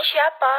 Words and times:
ini 0.00 0.08
siapa? 0.16 0.54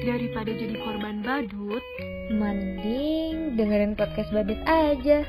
Daripada 0.08 0.48
jadi 0.48 0.80
korban 0.80 1.20
badut, 1.20 1.84
Mending 2.32 3.60
dengerin 3.60 3.92
podcast 3.92 4.32
badut 4.32 4.56
aja. 4.64 5.28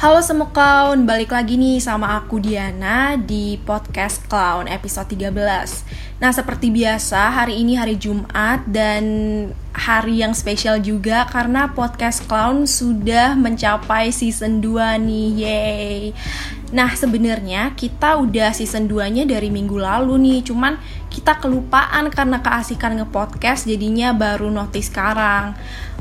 Halo 0.00 0.24
semua 0.24 0.48
clown, 0.48 1.04
balik 1.04 1.36
lagi 1.36 1.60
nih 1.60 1.76
sama 1.76 2.16
aku 2.16 2.40
Diana 2.40 3.20
di 3.20 3.60
podcast 3.60 4.24
Clown 4.32 4.64
episode 4.64 5.12
13 5.12 5.28
Nah 6.24 6.32
seperti 6.32 6.72
biasa 6.72 7.28
hari 7.28 7.60
ini 7.60 7.76
hari 7.76 8.00
Jumat 8.00 8.64
dan 8.64 9.04
hari 9.76 10.24
yang 10.24 10.32
spesial 10.32 10.80
juga 10.80 11.28
karena 11.28 11.68
podcast 11.76 12.24
Clown 12.24 12.64
sudah 12.64 13.36
mencapai 13.36 14.08
season 14.08 14.64
2 14.64 15.04
nih, 15.04 15.28
yeay 15.36 16.00
Nah 16.72 16.96
sebenarnya 16.96 17.76
kita 17.76 18.24
udah 18.24 18.56
season 18.56 18.88
2 18.88 19.04
nya 19.20 19.28
dari 19.28 19.52
minggu 19.52 19.76
lalu 19.76 20.16
nih 20.16 20.48
Cuman 20.48 20.80
kita 21.10 21.42
kelupaan 21.42 22.08
karena 22.08 22.38
keasikan 22.38 22.96
nge-podcast 23.02 23.66
jadinya 23.66 24.14
baru 24.14 24.48
notice 24.48 24.88
sekarang 24.88 25.58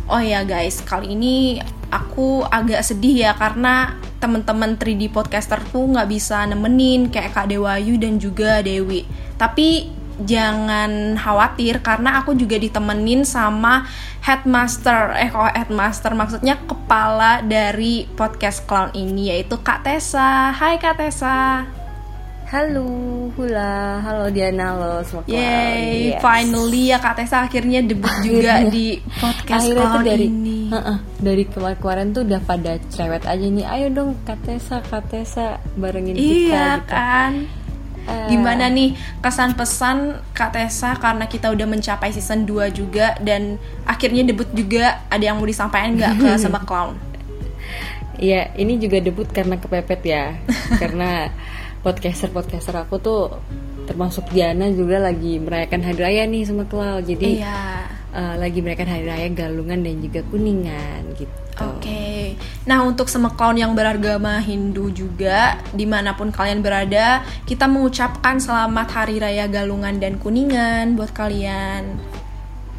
Oh 0.09 0.17
ya 0.17 0.41
guys, 0.41 0.81
kali 0.81 1.13
ini 1.13 1.61
aku 1.93 2.41
agak 2.49 2.81
sedih 2.81 3.29
ya 3.29 3.31
karena 3.37 3.93
temen-temen 4.17 4.73
3D 4.73 5.13
podcaster 5.13 5.61
tuh 5.69 5.85
nggak 5.85 6.09
bisa 6.09 6.49
nemenin 6.49 7.13
kayak 7.13 7.37
Kak 7.37 7.45
Dewayu 7.45 7.93
dan 8.01 8.17
juga 8.17 8.65
Dewi. 8.65 9.05
Tapi 9.37 9.93
jangan 10.25 11.13
khawatir 11.13 11.85
karena 11.85 12.25
aku 12.25 12.33
juga 12.33 12.57
ditemenin 12.57 13.21
sama 13.21 13.85
headmaster 14.25 15.13
eh 15.15 15.29
kok 15.29 15.55
headmaster 15.55 16.11
maksudnya 16.17 16.57
kepala 16.65 17.45
dari 17.45 18.09
podcast 18.17 18.65
clown 18.65 18.89
ini 18.97 19.29
yaitu 19.29 19.61
Kak 19.61 19.85
Tessa. 19.85 20.49
Hai 20.49 20.81
Kak 20.81 20.97
Tessa. 20.97 21.78
Halo, 22.49 22.89
hula, 23.37 24.01
halo 24.01 24.25
Diana, 24.33 24.73
halo 24.73 25.05
semua. 25.05 25.21
Yeay, 25.29 26.17
Yes. 26.17 26.17
finally 26.17 26.89
ya 26.89 26.97
Kak 26.97 27.21
Tessa 27.21 27.45
akhirnya 27.45 27.85
debut 27.85 28.09
juga 28.25 28.65
di 28.65 28.97
podcast 29.21 29.69
Akhirnya 29.69 29.85
tuh 29.93 30.01
dari 30.01 30.25
ini. 30.25 30.59
Heeh, 30.73 30.97
dari 31.21 31.43
kemarin-kemarin 31.45 32.07
tuh 32.09 32.25
udah 32.25 32.41
pada 32.41 32.81
cerewet 32.89 33.21
aja 33.23 33.45
nih. 33.45 33.65
Ayo 33.69 33.93
dong 33.93 34.17
Katesa, 34.25 34.81
Katesa 34.81 35.61
barengin 35.77 36.17
kita 36.17 36.25
Iya 36.25 36.67
gitu. 36.73 36.89
kan. 36.89 37.31
Eh, 38.09 38.27
Gimana 38.33 38.65
nih 38.65 38.89
kesan 39.21 39.53
pesan 39.53 39.97
Kak 40.33 40.57
Tessa 40.57 40.97
karena 40.97 41.29
kita 41.29 41.53
udah 41.53 41.69
mencapai 41.69 42.09
season 42.09 42.49
2 42.49 42.73
juga 42.73 43.13
dan 43.21 43.61
akhirnya 43.85 44.25
debut 44.25 44.49
juga 44.49 45.05
ada 45.05 45.21
yang 45.21 45.37
mau 45.37 45.45
disampaikan 45.45 45.93
nggak 45.93 46.13
ke 46.17 46.29
Sobat 46.41 46.65
Clown? 46.65 46.97
Iya, 48.17 48.49
ini 48.57 48.81
juga 48.81 48.97
debut 48.97 49.29
karena 49.29 49.53
kepepet 49.55 50.01
ya. 50.01 50.33
karena 50.81 51.29
podcaster-podcaster 51.83 52.75
aku 52.75 52.99
tuh 52.99 53.39
termasuk 53.89 54.29
Diana 54.29 54.69
juga 54.69 55.01
lagi 55.01 55.41
merayakan 55.41 55.81
hari 55.81 55.99
raya 55.99 56.23
nih 56.29 56.45
sama 56.45 56.69
Cloud. 56.69 57.09
Jadi 57.09 57.41
Iya. 57.41 57.89
eh, 58.09 58.35
lagi 58.41 58.61
merayakan 58.61 58.89
hari 58.89 59.05
raya 59.05 59.27
Galungan 59.29 59.85
dan 59.85 59.95
juga 60.01 60.21
Kuningan 60.29 61.01
gitu. 61.17 61.37
Oke, 61.59 62.39
nah 62.63 62.87
untuk 62.87 63.11
semua 63.11 63.35
clown 63.35 63.59
yang 63.59 63.75
beragama 63.75 64.39
Hindu 64.39 64.87
juga 64.95 65.59
di 65.75 65.83
mana 65.83 66.15
pun 66.15 66.31
kalian 66.31 66.63
berada, 66.63 67.19
kita 67.43 67.67
mengucapkan 67.67 68.39
selamat 68.39 68.87
Hari 68.87 69.19
Raya 69.19 69.45
Galungan 69.51 69.99
dan 69.99 70.15
Kuningan 70.15 70.95
buat 70.95 71.11
kalian 71.11 71.99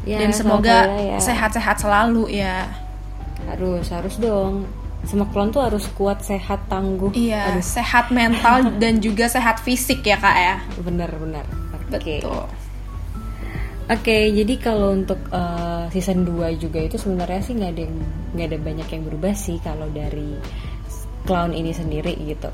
Ya, 0.01 0.17
dan 0.17 0.33
semoga 0.33 0.89
sehat-sehat 1.21 1.77
selalu 1.77 2.41
ya. 2.41 2.65
Harus, 3.45 3.85
harus 3.93 4.17
dong. 4.17 4.65
Semua 5.01 5.27
klon 5.33 5.49
tuh 5.49 5.65
harus 5.65 5.89
kuat, 5.97 6.21
sehat, 6.21 6.69
tangguh. 6.69 7.11
Iya, 7.17 7.57
Aduh, 7.57 7.65
sehat 7.65 8.13
mental 8.13 8.69
dan 8.81 9.01
juga 9.01 9.25
sehat 9.25 9.59
fisik 9.59 10.05
ya 10.05 10.17
kak 10.21 10.37
ya. 10.37 10.55
bener 10.81 11.09
bener. 11.17 11.45
Oke. 11.91 12.21
Betul. 12.23 12.45
Oke, 13.91 14.31
jadi 14.31 14.53
kalau 14.55 14.95
untuk 14.95 15.19
eh, 15.33 15.83
season 15.91 16.23
2 16.23 16.55
juga 16.55 16.79
itu 16.79 16.95
sebenarnya 16.95 17.41
sih 17.43 17.53
nggak 17.59 17.71
ada 17.75 17.83
nggak 18.31 18.47
ada 18.47 18.59
banyak 18.63 18.87
yang 18.87 19.03
berubah 19.03 19.33
sih 19.35 19.59
kalau 19.59 19.91
dari 19.91 20.39
clown 21.27 21.51
ini 21.51 21.75
sendiri 21.75 22.15
gitu. 22.23 22.47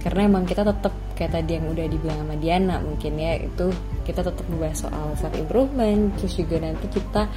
Karena 0.00 0.30
emang 0.30 0.46
kita 0.46 0.62
tetap 0.62 0.94
kayak 1.18 1.36
tadi 1.36 1.60
yang 1.60 1.68
udah 1.68 1.84
dibilang 1.84 2.24
sama 2.24 2.36
Diana 2.40 2.76
mungkin 2.80 3.12
ya 3.20 3.36
itu 3.36 3.68
kita 4.08 4.24
tetap 4.24 4.40
membahas 4.48 4.88
soal 4.88 5.12
self 5.20 5.36
improvement 5.36 6.16
terus 6.16 6.32
juga 6.32 6.56
nanti 6.64 6.88
kita 6.88 7.28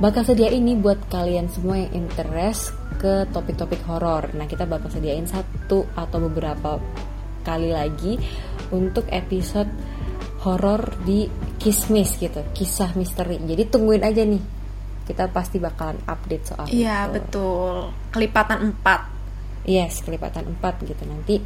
bakal 0.00 0.24
sedia 0.24 0.48
ini 0.48 0.74
buat 0.74 0.96
kalian 1.06 1.46
semua 1.46 1.76
yang 1.78 1.92
interest 1.94 2.72
ke 2.96 3.28
topik-topik 3.30 3.80
horor. 3.84 4.32
Nah, 4.32 4.44
kita 4.44 4.64
bakal 4.64 4.88
sediain 4.88 5.24
satu 5.24 5.84
atau 5.92 6.18
beberapa 6.20 6.80
kali 7.40 7.72
lagi 7.72 8.16
untuk 8.70 9.08
episode 9.08 9.68
horor 10.40 10.96
di 11.02 11.28
Kismis 11.60 12.16
gitu, 12.16 12.40
kisah 12.56 12.96
misteri. 12.96 13.36
Jadi 13.36 13.68
tungguin 13.68 14.00
aja 14.00 14.24
nih. 14.24 14.40
Kita 15.04 15.28
pasti 15.28 15.60
bakalan 15.60 16.00
update 16.06 16.44
soal 16.46 16.64
Iya 16.64 17.04
itu. 17.04 17.20
betul. 17.20 17.92
Kelipatan 18.08 18.72
4 18.80 19.20
Yes, 19.68 20.00
kelipatan 20.00 20.56
4 20.56 20.80
gitu 20.82 21.04
nanti. 21.04 21.36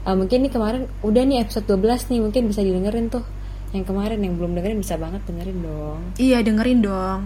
eh, 0.00 0.16
mungkin 0.16 0.42
nih 0.42 0.50
kemarin 0.50 0.82
udah 1.04 1.22
nih 1.22 1.44
episode 1.44 1.68
12 1.68 2.10
nih, 2.10 2.18
mungkin 2.18 2.42
bisa 2.48 2.64
didengerin 2.64 3.06
tuh. 3.06 3.22
Yang 3.70 3.94
kemarin 3.94 4.18
yang 4.18 4.34
belum 4.34 4.58
dengerin 4.58 4.78
bisa 4.82 4.98
banget 4.98 5.22
dengerin 5.22 5.58
dong. 5.62 6.00
Iya 6.18 6.42
dengerin 6.42 6.80
dong. 6.82 7.20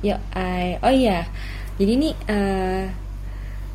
Ya, 0.00 0.16
I, 0.32 0.80
oh 0.80 0.88
iya. 0.88 1.28
Jadi 1.76 1.92
nih 1.96 2.14
eh 2.28 2.84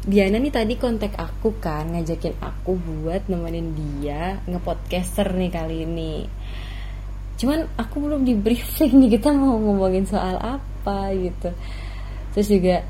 Diana 0.05 0.37
nih 0.37 0.53
tadi 0.53 0.77
kontak 0.77 1.17
aku 1.17 1.57
kan 1.57 1.89
ngajakin 1.89 2.37
aku 2.37 2.77
buat 2.77 3.25
nemenin 3.25 3.73
dia 3.73 4.37
ngepodcaster 4.45 5.33
nih 5.33 5.49
kali 5.49 5.85
ini. 5.85 6.29
Cuman 7.41 7.65
aku 7.77 8.05
belum 8.05 8.21
di 8.21 8.37
briefing 8.37 9.01
nih 9.01 9.17
kita 9.17 9.33
mau 9.33 9.57
ngomongin 9.57 10.05
soal 10.05 10.37
apa 10.41 11.09
gitu. 11.13 11.49
Terus 12.33 12.47
juga 12.49 12.85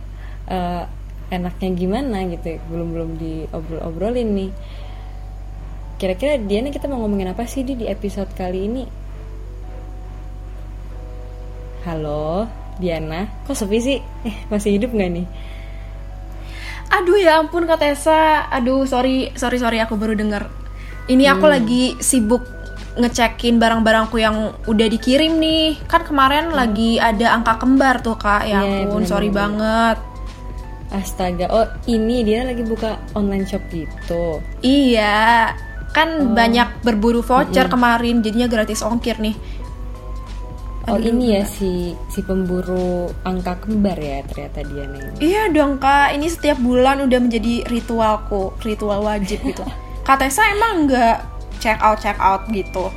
eh, 0.51 0.83
enaknya 1.31 1.69
gimana 1.75 2.23
gitu, 2.31 2.59
belum 2.71 2.87
belum 2.91 3.09
diobrol-obrolin 3.19 4.29
nih. 4.35 4.51
Kira-kira 5.95 6.35
Diana 6.39 6.71
kita 6.71 6.91
mau 6.91 6.99
ngomongin 7.03 7.31
apa 7.31 7.47
sih 7.47 7.63
di 7.63 7.79
di 7.79 7.87
episode 7.87 8.31
kali 8.35 8.59
ini? 8.67 8.83
Halo, 11.87 12.43
Diana, 12.75 13.31
kok 13.47 13.55
sepi 13.55 13.77
sih? 13.79 13.97
Eh, 14.27 14.35
masih 14.51 14.75
hidup 14.75 14.91
nggak 14.91 15.11
nih? 15.11 15.27
Aduh 16.91 17.17
ya 17.17 17.41
ampun 17.41 17.65
Kak 17.65 17.81
Tessa. 17.81 18.45
Aduh 18.51 18.85
sorry 18.85 19.31
sorry 19.33 19.57
sorry 19.57 19.81
aku 19.81 19.95
baru 19.95 20.13
denger. 20.13 20.47
Ini 21.05 21.33
aku 21.33 21.45
lagi 21.45 21.93
sibuk 22.01 22.45
ngecekin 22.95 23.59
barang-barangku 23.59 24.15
yang 24.15 24.53
udah 24.65 24.87
dikirim 24.87 25.37
nih. 25.37 25.75
Kan 25.87 26.05
kemarin 26.05 26.53
lagi 26.53 26.97
ada 26.97 27.35
angka 27.35 27.59
kembar 27.59 27.99
tuh 27.99 28.15
Kak. 28.15 28.47
Ya 28.47 28.63
Iya, 28.63 28.85
ampun 28.87 29.03
sorry 29.03 29.27
bener-bener. 29.33 29.97
banget. 29.97 29.97
Astaga, 30.93 31.45
oh 31.51 31.67
ini 31.89 32.23
dia 32.23 32.45
lagi 32.45 32.61
buka 32.63 33.01
online 33.17 33.43
shop 33.43 33.65
gitu. 33.73 34.39
Iya. 34.61 35.51
Kan 35.91 36.35
banyak 36.35 36.83
berburu 36.85 37.19
voucher 37.19 37.67
kemarin 37.67 38.21
jadinya 38.21 38.47
gratis 38.47 38.85
ongkir 38.85 39.19
nih. 39.19 39.35
Oh 40.85 41.01
Aduh, 41.01 41.09
ini 41.17 41.33
ya 41.33 41.43
si 41.49 41.97
si 42.13 42.21
pemburu 42.21 43.09
angka 43.25 43.57
kembar 43.65 43.97
ya 43.97 44.21
ternyata 44.29 44.61
dia 44.69 44.85
nih. 44.85 45.01
Iya 45.17 45.43
dong 45.49 45.81
kak, 45.81 46.13
ini 46.13 46.29
setiap 46.29 46.61
bulan 46.61 47.09
udah 47.09 47.19
menjadi 47.25 47.65
ritualku, 47.65 48.53
ritual 48.61 49.01
wajib 49.01 49.41
gitu. 49.41 49.65
Kak 50.05 50.21
Tessa 50.21 50.45
emang 50.53 50.85
nggak 50.85 51.25
check 51.57 51.81
out 51.81 51.97
check 51.97 52.13
out 52.21 52.45
gitu? 52.53 52.93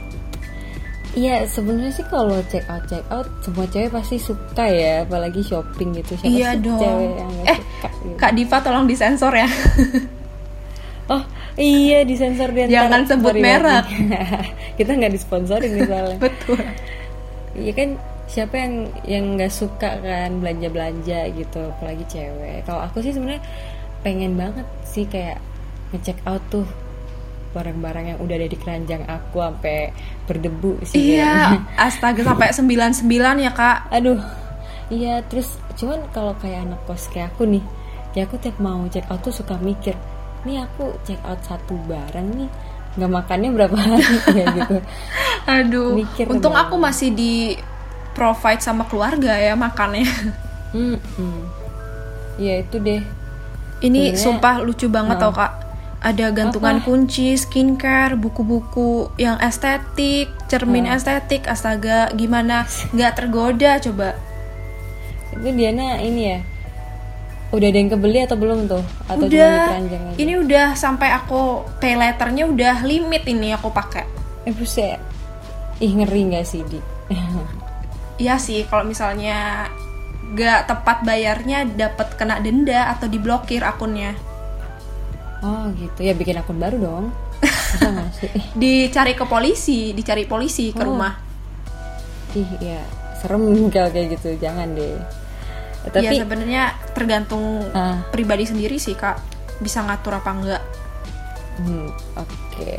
Iya 1.16 1.48
sebenarnya 1.48 1.96
sih 1.96 2.04
kalau 2.12 2.44
check 2.52 2.68
out 2.68 2.84
check 2.84 3.00
out 3.08 3.24
semua 3.40 3.64
cewek 3.72 3.88
pasti 3.88 4.20
suka 4.20 4.68
ya, 4.68 5.08
apalagi 5.08 5.40
shopping 5.40 5.96
gitu. 5.96 6.20
Siapa 6.20 6.28
iya 6.28 6.50
dong. 6.60 6.76
cewek 6.76 7.10
yang 7.16 7.32
eh, 7.48 7.56
suka 7.56 7.88
gitu? 8.04 8.16
Kak 8.20 8.32
Diva 8.36 8.56
tolong 8.60 8.84
disensor 8.84 9.32
ya. 9.32 9.48
Oh 11.08 11.24
iya 11.56 12.04
disensor 12.04 12.52
dia. 12.52 12.68
Jangan 12.68 13.08
sebut 13.08 13.32
merek. 13.32 13.88
Kita 14.78 14.92
nggak 14.92 15.12
disponsorin 15.16 15.72
misalnya. 15.72 16.20
Betul. 16.28 16.60
Iya 17.58 17.72
kan 17.74 17.90
siapa 18.28 18.54
yang 18.60 18.74
yang 19.08 19.24
nggak 19.34 19.52
suka 19.52 19.98
kan 20.04 20.38
belanja 20.38 20.68
belanja 20.68 21.20
gitu 21.32 21.60
apalagi 21.74 22.04
cewek. 22.06 22.62
Kalau 22.68 22.84
aku 22.84 23.00
sih 23.00 23.12
sebenarnya 23.12 23.42
pengen 24.04 24.38
banget 24.38 24.66
sih 24.86 25.08
kayak 25.08 25.42
ngecek 25.90 26.20
out 26.28 26.44
tuh 26.52 26.68
barang-barang 27.56 28.14
yang 28.14 28.18
udah 28.20 28.34
ada 28.36 28.48
di 28.48 28.58
keranjang 28.60 29.02
aku 29.08 29.40
sampai 29.40 29.90
berdebu 30.28 30.84
sih. 30.84 31.16
Iya, 31.16 31.56
kayaknya. 31.56 31.60
astaga 31.88 32.20
sampai 32.22 32.48
99 32.52 33.44
ya 33.44 33.52
kak. 33.56 33.78
Aduh. 33.88 34.20
Iya 34.88 35.20
terus 35.28 35.52
cuman 35.76 36.00
kalau 36.16 36.32
kayak 36.40 36.64
anak 36.64 36.80
kos 36.88 37.12
kayak 37.12 37.32
aku 37.36 37.44
nih, 37.44 37.64
ya 38.16 38.24
aku 38.24 38.40
tiap 38.40 38.56
mau 38.56 38.88
check 38.88 39.04
out 39.12 39.20
tuh 39.20 39.32
suka 39.32 39.60
mikir, 39.60 39.92
nih 40.48 40.64
aku 40.64 40.96
check 41.04 41.20
out 41.28 41.40
satu 41.44 41.76
barang 41.84 42.24
nih 42.32 42.48
nggak 42.98 43.12
makannya 43.12 43.48
berapa 43.50 43.72
hari 43.72 44.02
kayak 44.26 44.46
gitu. 44.58 44.76
Aduh, 45.46 45.94
Mikir 45.96 46.26
untung 46.28 46.52
aku 46.52 46.74
masih 46.76 47.08
di 47.08 47.54
provide 48.12 48.58
sama 48.58 48.84
keluarga 48.84 49.32
ya 49.32 49.54
makannya. 49.54 50.04
Hmm, 50.68 50.98
hmm. 50.98 51.40
ya 52.36 52.60
itu 52.60 52.76
deh 52.76 53.00
Ini 53.78 54.12
Sebenarnya- 54.12 54.20
sumpah 54.20 54.54
lucu 54.58 54.86
banget 54.86 55.16
Nah. 55.16 55.22
tau 55.22 55.32
kak. 55.32 55.52
Ada 55.98 56.30
gantungan 56.30 56.78
Apa? 56.78 56.84
kunci, 56.84 57.34
skincare, 57.34 58.14
buku-buku 58.14 59.10
yang 59.16 59.34
estetik, 59.38 60.30
cermin 60.46 60.86
estetik, 60.86 61.42
astaga, 61.44 62.10
gimana 62.12 62.66
nggak 62.92 63.12
tergoda 63.14 63.78
coba? 63.80 64.14
itu 65.30 65.48
Diana 65.52 65.98
ini 65.98 66.22
ya 66.24 66.38
udah 67.48 67.66
ada 67.66 67.78
yang 67.78 67.88
kebeli 67.88 68.20
atau 68.22 68.36
belum 68.36 68.66
tuh? 68.66 68.84
Atau 69.06 69.24
udah, 69.24 69.80
ini 70.14 70.32
udah 70.36 70.74
sampai 70.74 71.08
aku 71.10 71.64
pay 71.76 71.94
letternya 71.94 72.44
udah 72.44 72.82
limit 72.82 73.24
ini 73.24 73.52
aku 73.52 73.68
pakai. 73.68 74.04
eh 74.44 74.52
buset. 74.52 75.00
Ih 75.78 75.92
ngeri 75.94 76.20
nggak 76.28 76.44
sih 76.44 76.62
di? 76.62 76.80
Iya 78.18 78.34
sih, 78.34 78.66
kalau 78.66 78.82
misalnya 78.82 79.70
nggak 80.28 80.66
tepat 80.66 81.06
bayarnya 81.06 81.62
dapat 81.64 82.18
kena 82.18 82.42
denda 82.42 82.90
atau 82.90 83.06
diblokir 83.06 83.62
akunnya. 83.62 84.12
oh 85.38 85.70
gitu. 85.72 86.02
Ya 86.02 86.12
bikin 86.12 86.34
akun 86.36 86.58
baru 86.58 86.76
dong. 86.76 87.04
Dicari 88.58 89.14
ke 89.14 89.22
polisi, 89.22 89.94
dicari 89.94 90.26
polisi 90.26 90.74
ke 90.74 90.82
Oh. 90.82 90.90
rumah. 90.90 91.14
ih 92.34 92.50
ya. 92.58 92.82
Serem 93.16 93.46
kalau 93.72 93.88
kayak 93.88 94.18
gitu. 94.18 94.34
Jangan 94.36 94.74
deh 94.74 94.98
Iya 95.90 95.94
tapi 96.04 96.14
sebenarnya 96.18 96.62
tergantung 96.92 97.64
Ah. 97.70 98.04
pribadi 98.08 98.44
sendiri 98.44 98.76
sih 98.76 98.92
kak 98.92 99.16
bisa 99.58 99.80
ngatur 99.80 100.14
apa 100.14 100.30
enggak. 100.30 100.62
Hmm, 101.58 101.88
oke. 102.14 102.70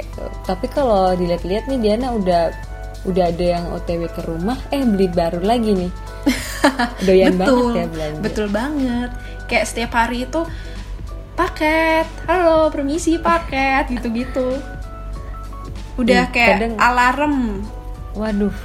Tapi 0.43 0.65
kalau 0.67 1.11
dilihat-lihat 1.11 1.67
nih 1.67 1.79
Diana 1.79 2.11
udah 2.11 2.53
udah 3.01 3.25
ada 3.25 3.45
yang 3.49 3.65
OTW 3.69 4.07
ke 4.07 4.21
rumah, 4.23 4.55
eh 4.69 4.79
beli 4.79 5.07
baru 5.07 5.39
lagi 5.39 5.71
nih. 5.73 5.91
Doyan 7.07 7.35
betul, 7.35 7.71
banget 7.71 7.75
ya 7.75 7.87
belanja. 7.89 8.19
betul 8.21 8.47
banget. 8.49 9.09
Kayak 9.45 9.65
setiap 9.65 9.91
hari 9.93 10.23
itu 10.23 10.41
paket, 11.33 12.07
halo 12.25 12.67
permisi 12.69 13.15
paket 13.17 13.87
gitu-gitu. 13.93 14.59
Udah 15.95 16.21
Ih, 16.21 16.31
kayak 16.31 16.49
kadang- 16.55 16.79
alarm. 16.79 17.35
Waduh. 18.13 18.55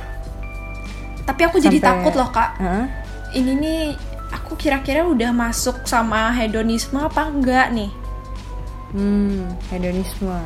Tapi 1.24 1.40
aku 1.42 1.56
jadi 1.58 1.78
sampai- 1.78 1.90
takut 1.98 2.14
loh 2.14 2.30
kak. 2.30 2.50
Hah? 2.56 2.84
Ini 3.30 3.52
nih 3.52 3.82
aku 4.44 4.60
kira-kira 4.60 5.08
udah 5.08 5.32
masuk 5.32 5.88
sama 5.88 6.28
hedonisme 6.36 7.00
apa 7.00 7.32
enggak 7.32 7.72
nih? 7.72 7.88
Hmm, 8.92 9.48
hedonisme. 9.72 10.36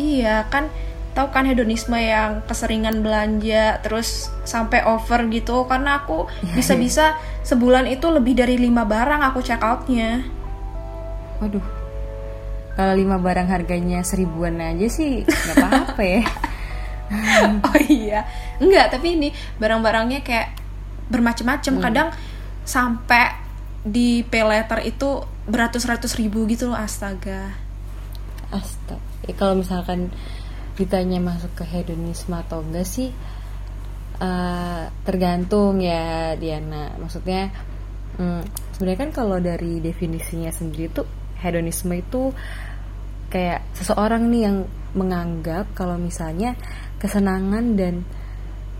Iya 0.00 0.48
kan 0.48 0.72
tahu 1.12 1.28
kan 1.30 1.44
hedonisme 1.44 1.94
yang 1.94 2.40
keseringan 2.48 3.04
belanja 3.04 3.78
terus 3.84 4.32
sampai 4.42 4.82
over 4.88 5.28
gitu 5.28 5.68
karena 5.68 6.02
aku 6.02 6.26
bisa-bisa 6.58 7.20
sebulan 7.44 7.84
itu 7.86 8.08
lebih 8.10 8.34
dari 8.34 8.58
lima 8.58 8.82
barang 8.82 9.22
aku 9.22 9.38
check 9.44 9.62
outnya 9.62 10.26
Waduh. 11.38 11.62
Kalau 12.74 12.94
lima 12.98 13.22
barang 13.22 13.46
harganya 13.46 14.02
seribuan 14.02 14.58
aja 14.58 14.90
sih 14.90 15.22
nggak 15.22 15.56
apa-apa 15.62 16.02
ya. 16.02 16.22
oh 17.68 17.78
iya 17.86 18.26
enggak 18.58 18.96
tapi 18.96 19.14
ini 19.14 19.28
barang-barangnya 19.60 20.24
kayak 20.24 20.56
bermacam-macam 21.12 21.74
kadang 21.78 22.08
sampai 22.64 23.44
di 23.84 24.24
pay 24.24 24.44
letter 24.44 24.80
itu 24.84 25.20
beratus-ratus 25.44 26.16
ribu 26.16 26.48
gitu 26.48 26.72
loh 26.72 26.80
astaga 26.80 27.64
Astaga. 28.54 29.02
Ya, 29.26 29.34
kalau 29.34 29.58
misalkan 29.58 30.14
ditanya 30.78 31.18
masuk 31.18 31.54
ke 31.58 31.64
hedonisme 31.66 32.34
atau 32.34 32.62
enggak 32.62 32.86
sih 32.86 33.10
eh, 34.22 34.84
tergantung 35.02 35.82
ya 35.82 36.34
Diana. 36.38 36.94
Maksudnya 36.98 37.50
hmm, 38.18 38.42
sebenarnya 38.78 39.00
kan 39.08 39.10
kalau 39.10 39.38
dari 39.42 39.82
definisinya 39.82 40.54
sendiri 40.54 40.86
tuh 40.94 41.06
hedonisme 41.42 41.90
itu 41.98 42.30
kayak 43.30 43.66
seseorang 43.74 44.30
nih 44.30 44.42
yang 44.46 44.56
menganggap 44.94 45.74
kalau 45.74 45.98
misalnya 45.98 46.54
kesenangan 47.02 47.74
dan 47.74 48.06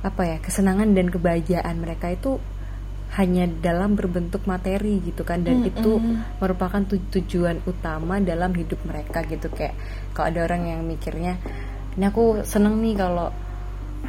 apa 0.05 0.23
ya 0.23 0.37
kesenangan 0.39 0.95
dan 0.95 1.11
kebahagiaan 1.11 1.81
mereka 1.81 2.13
itu 2.15 2.39
hanya 3.15 3.47
dalam 3.47 3.95
berbentuk 3.95 4.43
materi 4.45 4.99
gitu 5.01 5.23
kan. 5.23 5.47
Dan 5.47 5.63
itu 5.63 6.03
merupakan 6.39 6.83
tu- 6.83 7.03
tujuan 7.15 7.63
utama 7.65 8.19
dalam 8.19 8.51
hidup 8.53 8.83
mereka 8.83 9.23
gitu. 9.25 9.47
Kayak 9.51 9.79
kalau 10.11 10.27
ada 10.35 10.41
orang 10.47 10.63
yang 10.67 10.81
mikirnya 10.83 11.39
ini 11.95 12.05
aku 12.11 12.43
seneng 12.43 12.83
nih 12.83 12.99
kalau 12.99 13.31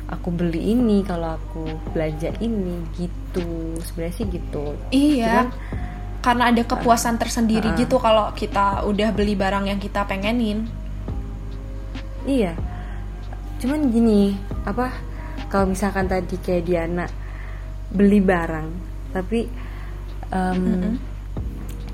aku 0.09 0.29
beli 0.33 0.73
ini 0.73 1.05
kalau 1.05 1.37
aku 1.37 1.69
belanja 1.93 2.33
ini 2.41 2.81
gitu. 2.97 3.77
Sebenarnya 3.79 4.15
sih 4.17 4.27
gitu. 4.29 4.73
Iya. 4.89 5.25
Cuman, 5.29 5.47
karena 6.25 6.43
ada 6.49 6.61
kepuasan 6.65 7.15
Ah. 7.15 7.21
tersendiri 7.21 7.69
gitu 7.77 8.01
kalau 8.01 8.33
kita 8.33 8.81
udah 8.89 9.13
beli 9.13 9.37
barang 9.37 9.69
yang 9.69 9.77
kita 9.77 10.01
pengenin. 10.09 10.65
Iya. 12.25 12.57
Cuman 13.61 13.93
gini, 13.93 14.33
apa 14.65 14.89
kalau 15.47 15.69
misalkan 15.69 16.09
tadi 16.09 16.41
kayak 16.41 16.65
Diana 16.65 17.05
beli 17.93 18.17
barang, 18.17 18.94
tapi 19.15 19.47
em, 20.29 20.99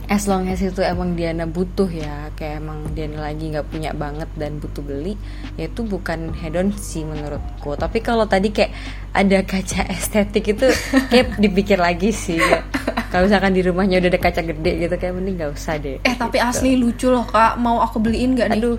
as 0.07 0.25
long 0.25 0.43
as 0.45 0.59
itu 0.59 0.81
emang 0.81 1.13
Diana 1.13 1.45
butuh 1.45 1.87
ya, 1.87 2.27
kayak 2.33 2.59
emang 2.59 2.83
Diana 2.91 3.23
lagi 3.23 3.47
nggak 3.47 3.63
punya 3.65 3.93
banget 3.93 4.27
dan 4.35 4.57
butuh 4.57 4.81
beli, 4.81 5.15
ya 5.55 5.65
itu 5.65 5.81
bukan 5.81 6.33
hedon 6.33 6.73
sih 6.73 7.01
menurutku. 7.01 7.77
Tapi 7.77 8.01
kalau 8.01 8.25
tadi 8.25 8.49
kayak 8.49 8.73
ada 9.13 9.39
kaca 9.41 9.87
estetik 9.95 10.51
itu 10.51 10.67
kayak 11.07 11.37
dipikir 11.37 11.77
lagi 11.77 12.11
sih. 12.11 12.35
ya. 12.35 12.59
Kalau 13.07 13.27
misalkan 13.27 13.51
di 13.51 13.61
rumahnya 13.61 13.99
udah 13.99 14.09
ada 14.09 14.19
kaca 14.19 14.41
gede 14.41 14.71
gitu 14.81 14.95
kayak 14.95 15.13
mending 15.13 15.35
nggak 15.37 15.51
usah 15.51 15.75
deh. 15.75 15.99
eh 16.01 16.15
tapi 16.17 16.37
Gitu. 16.37 16.47
asli 16.49 16.71
lucu 16.75 17.07
loh 17.07 17.23
kak 17.23 17.55
mau 17.55 17.79
aku 17.79 17.99
beliin 17.99 18.35
nggak 18.35 18.47
nih 18.49 18.59
Aduh. 18.59 18.77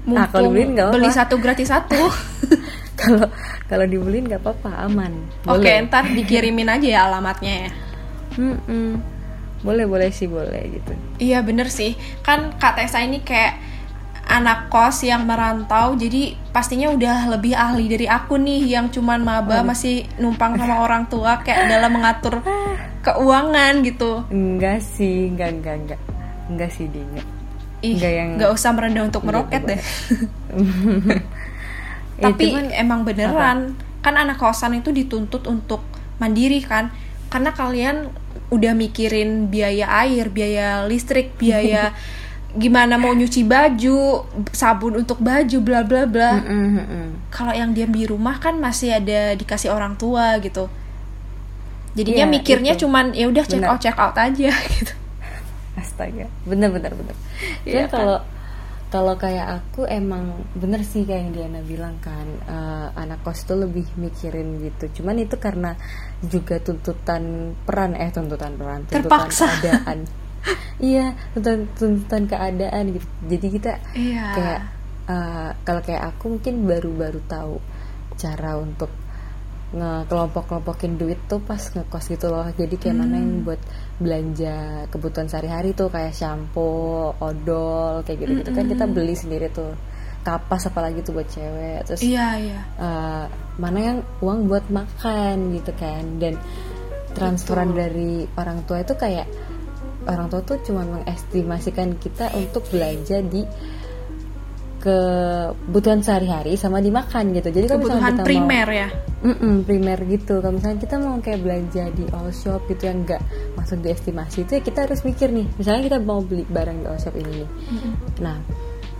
Nah, 0.00 0.26
kalau 0.26 0.48
Mumpung 0.48 0.74
nggak 0.74 0.86
apa-apa. 0.86 0.96
beli 0.96 1.10
satu 1.10 1.34
gratis 1.36 1.68
satu 1.68 1.98
kalau 3.00 3.26
kalau 3.66 3.84
dibeliin 3.84 4.26
nggak 4.26 4.40
apa-apa 4.40 4.84
aman 4.84 5.12
Oke, 5.44 5.64
Boleh. 5.64 5.84
ntar 5.84 6.04
dikirimin 6.06 6.68
aja 6.68 6.86
ya 6.86 7.00
alamatnya 7.06 7.52
ya. 7.60 7.70
Mm-mm. 8.32 9.00
boleh 9.60 9.84
boleh 9.84 10.08
sih 10.08 10.24
boleh 10.26 10.62
gitu 10.70 10.92
Iya 11.18 11.40
bener 11.40 11.68
sih, 11.68 11.92
kan 12.20 12.54
Kak 12.54 12.76
Tessa 12.76 12.98
ini 12.98 13.20
kayak 13.20 13.60
anak 14.22 14.68
kos 14.68 15.02
yang 15.02 15.24
merantau, 15.24 15.92
jadi 15.94 16.32
pastinya 16.48 16.88
udah 16.88 17.28
lebih 17.28 17.52
ahli 17.52 17.84
dari 17.84 18.06
aku 18.06 18.36
nih 18.36 18.62
yang 18.70 18.86
cuman 18.86 19.20
maba 19.20 19.60
masih 19.60 20.06
numpang 20.16 20.54
sama 20.54 20.80
orang 20.80 21.04
tua 21.06 21.40
kayak 21.40 21.66
dalam 21.68 21.90
mengatur 21.90 22.38
keuangan 23.04 23.82
gitu. 23.82 24.22
enggak 24.28 24.78
sih 24.78 25.28
enggak 25.28 25.50
enggak 25.52 25.74
enggak 25.76 26.00
enggak 26.48 26.70
sih 26.70 26.86
di 26.86 27.00
enggak 27.02 27.26
Ih, 27.80 27.96
Nggak 27.96 28.12
yang- 28.12 28.32
nggak 28.36 28.50
usah 28.50 28.70
merendah 28.70 29.04
untuk 29.04 29.24
meroket 29.24 29.62
deh. 29.66 29.80
Ya, 32.20 32.28
Tapi 32.28 32.52
cuman- 32.52 32.74
emang 32.74 33.00
beneran, 33.02 33.58
kan 33.98 34.14
anak 34.14 34.36
kosan 34.36 34.76
itu 34.76 34.92
dituntut 34.92 35.44
untuk 35.44 35.80
mandiri 36.16 36.60
kan, 36.60 36.92
karena 37.26 37.50
kalian 37.50 38.12
udah 38.48 38.72
mikirin 38.72 39.48
biaya 39.48 39.88
air, 40.00 40.28
biaya 40.28 40.84
listrik, 40.84 41.32
biaya 41.34 41.96
gimana 42.52 42.94
mau 42.94 43.10
nyuci 43.10 43.40
baju, 43.42 44.26
sabun 44.50 44.98
untuk 44.98 45.16
baju, 45.18 45.58
bla 45.60 45.80
bla 45.80 46.04
bla. 46.04 46.30
Mm-mm, 46.36 46.66
mm-mm. 46.76 47.06
Kalau 47.30 47.54
yang 47.54 47.72
diam 47.72 47.88
di 47.88 48.04
rumah 48.04 48.36
kan 48.36 48.58
masih 48.58 48.92
ada 48.92 49.32
dikasih 49.32 49.70
orang 49.70 49.94
tua 49.94 50.34
gitu. 50.38 50.66
Jadinya 51.90 52.26
Iya, 52.26 52.32
mikirnya 52.32 52.72
itu. 52.74 52.84
cuman 52.84 53.10
ya 53.12 53.26
udah 53.26 53.44
check 53.44 53.58
Bener. 53.58 53.70
out 53.70 53.80
check 53.80 53.96
out 53.96 54.14
aja 54.14 54.50
gitu. 54.76 54.94
astaga 55.72 56.26
bener 56.44 56.68
bener 56.68 56.92
bener 56.92 57.16
Iya 57.64 57.86
kan? 57.86 57.96
kalau 57.96 58.18
kalau 58.90 59.14
kayak 59.14 59.62
aku 59.62 59.86
emang 59.86 60.34
bener 60.52 60.82
sih 60.82 61.06
kayak 61.06 61.30
yang 61.30 61.32
Diana 61.32 61.60
bilang 61.62 61.96
kan 62.02 62.26
eh, 62.42 62.88
anak 62.92 63.22
kos 63.22 63.46
itu 63.46 63.54
lebih 63.54 63.86
mikirin 63.96 64.58
gitu 64.60 65.00
cuman 65.00 65.22
itu 65.22 65.38
karena 65.38 65.78
juga 66.20 66.58
tuntutan 66.58 67.22
peran 67.62 67.94
eh 67.94 68.10
tuntutan 68.10 68.52
peran 68.54 68.82
tuntutan 68.84 69.06
Terpaksa. 69.06 69.46
keadaan 69.46 69.98
iya 70.82 71.14
tuntutan 71.32 71.70
tuntutan 71.72 72.22
keadaan 72.26 72.84
gitu 72.92 73.06
jadi 73.26 73.46
kita 73.48 73.72
Iya. 73.94 74.24
kayak 74.34 74.60
eh, 75.06 75.50
kalau 75.62 75.80
kayak 75.80 76.02
aku 76.10 76.24
mungkin 76.36 76.54
baru-baru 76.66 77.20
tahu 77.24 77.62
cara 78.14 78.58
untuk 78.58 78.90
ngekelompok-kelompokin 79.70 80.98
duit 80.98 81.18
tuh 81.30 81.38
pas 81.38 81.60
ngekos 81.60 82.04
gitu 82.10 82.26
loh. 82.26 82.46
Jadi 82.50 82.74
kayak 82.74 82.96
mana 82.98 83.14
Hmm. 83.14 83.20
yang 83.22 83.30
buat 83.46 83.60
belanja 84.02 84.56
kebutuhan 84.90 85.30
sehari-hari 85.30 85.70
tuh 85.72 85.88
kayak 85.88 86.10
shampoo, 86.10 87.14
odol 87.18 88.02
kayak 88.02 88.18
gitu-gitu. 88.26 88.50
Kan 88.50 88.66
kita 88.66 88.84
beli 88.90 89.14
sendiri 89.14 89.46
tuh. 89.50 89.74
Kapas 90.20 90.68
apalagi 90.68 91.00
tuh 91.00 91.16
buat 91.16 91.28
cewek. 91.30 91.86
Terus 91.88 92.00
Iya 92.04 92.26
iya. 92.36 92.60
eh, 92.76 93.24
mana 93.56 93.78
yang 93.78 93.98
uang 94.20 94.50
buat 94.50 94.66
makan 94.68 95.56
gitu 95.56 95.72
kan. 95.78 96.18
Dan 96.20 96.34
transferan 97.10 97.72
dari 97.72 98.26
orang 98.36 98.66
tua 98.66 98.82
itu 98.82 98.94
kayak 98.94 99.26
orang 100.04 100.28
tua 100.28 100.40
tuh 100.42 100.58
cuma 100.60 100.82
mengestimasikan 100.84 101.96
kita 101.96 102.32
untuk 102.36 102.66
belanja 102.68 103.20
di 103.22 103.42
kebutuhan 104.80 106.00
sehari-hari 106.00 106.56
sama 106.56 106.80
dimakan 106.80 107.30
gitu. 107.30 107.52
Jadi 107.52 107.66
Kebutuhan 107.68 108.00
kita 108.00 108.12
mau- 108.16 108.26
primer 108.26 108.68
ya. 108.68 108.88
Mm-mm, 109.20 109.54
primer 109.62 110.00
gitu. 110.08 110.40
Kalau 110.40 110.56
misalnya 110.56 110.80
kita 110.80 110.96
mau 110.96 111.20
kayak 111.20 111.40
belanja 111.44 111.84
di 111.92 112.04
all 112.10 112.32
shop 112.32 112.64
gitu 112.66 112.88
yang 112.88 113.04
nggak 113.04 113.20
masuk 113.52 113.78
di 113.78 113.92
estimasi 113.92 114.42
itu 114.42 114.56
ya 114.56 114.62
kita 114.64 114.88
harus 114.88 115.04
mikir 115.04 115.28
nih. 115.28 115.44
Misalnya 115.54 115.82
kita 115.86 115.98
mau 116.00 116.24
beli 116.24 116.42
barang 116.42 116.78
di 116.80 116.86
all 116.88 116.96
shop 116.96 117.14
ini 117.14 117.44
nih. 117.44 117.48
Nah 118.18 118.40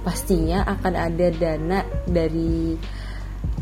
pastinya 0.00 0.64
akan 0.66 0.92
ada 0.94 1.26
dana 1.30 1.80
dari 2.04 2.76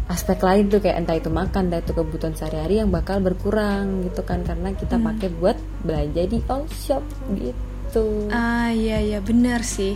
aspek 0.08 0.38
lain 0.40 0.66
tuh 0.66 0.80
kayak 0.80 0.98
entah 0.98 1.14
itu 1.14 1.28
makan 1.28 1.70
entah 1.70 1.78
itu 1.78 1.92
kebutuhan 1.92 2.34
sehari-hari 2.34 2.82
yang 2.82 2.90
bakal 2.90 3.22
berkurang 3.22 4.02
gitu 4.02 4.26
kan. 4.26 4.42
Karena 4.42 4.74
kita 4.74 4.98
pakai 4.98 5.30
buat 5.32 5.54
belanja 5.86 6.22
di 6.26 6.42
all 6.50 6.66
shop 6.68 7.06
gitu. 7.38 8.26
Ah 8.34 8.68
iya 8.68 8.98
iya. 8.98 9.22
Benar 9.22 9.62
sih. 9.62 9.94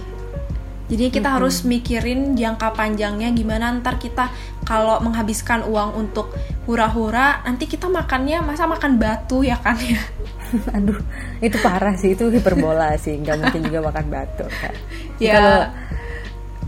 Jadi 0.93 1.09
kita 1.09 1.41
harus 1.41 1.65
mikirin 1.65 2.37
jangka 2.37 2.77
panjangnya 2.77 3.33
gimana 3.33 3.73
ntar 3.81 3.97
kita 3.97 4.29
kalau 4.63 5.01
menghabiskan 5.01 5.65
uang 5.65 5.97
untuk 5.97 6.37
hura-hura 6.63 7.41
nanti 7.43 7.65
kita 7.65 7.89
makannya 7.89 8.45
masa 8.45 8.69
makan 8.69 9.01
batu 9.01 9.41
ya 9.41 9.57
kan 9.57 9.81
ya. 9.81 9.97
aduh 10.77 11.01
itu 11.41 11.57
parah 11.59 11.97
sih 11.97 12.13
itu 12.13 12.29
hiperbola 12.29 12.93
sih 12.95 13.17
nggak 13.17 13.37
mungkin 13.41 13.61
juga 13.65 13.89
makan 13.89 14.05
batu 14.07 14.45
kan 14.53 14.75
Ya 15.17 15.33
kalau 15.33 15.59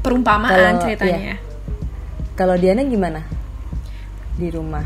perumpamaan 0.01 0.51
kalau- 0.51 0.81
ceritanya. 0.81 1.19
iya. 1.21 1.37
kalau 2.33 2.57
Diana 2.57 2.83
gimana? 2.83 3.21
Di 4.35 4.49
rumah. 4.49 4.85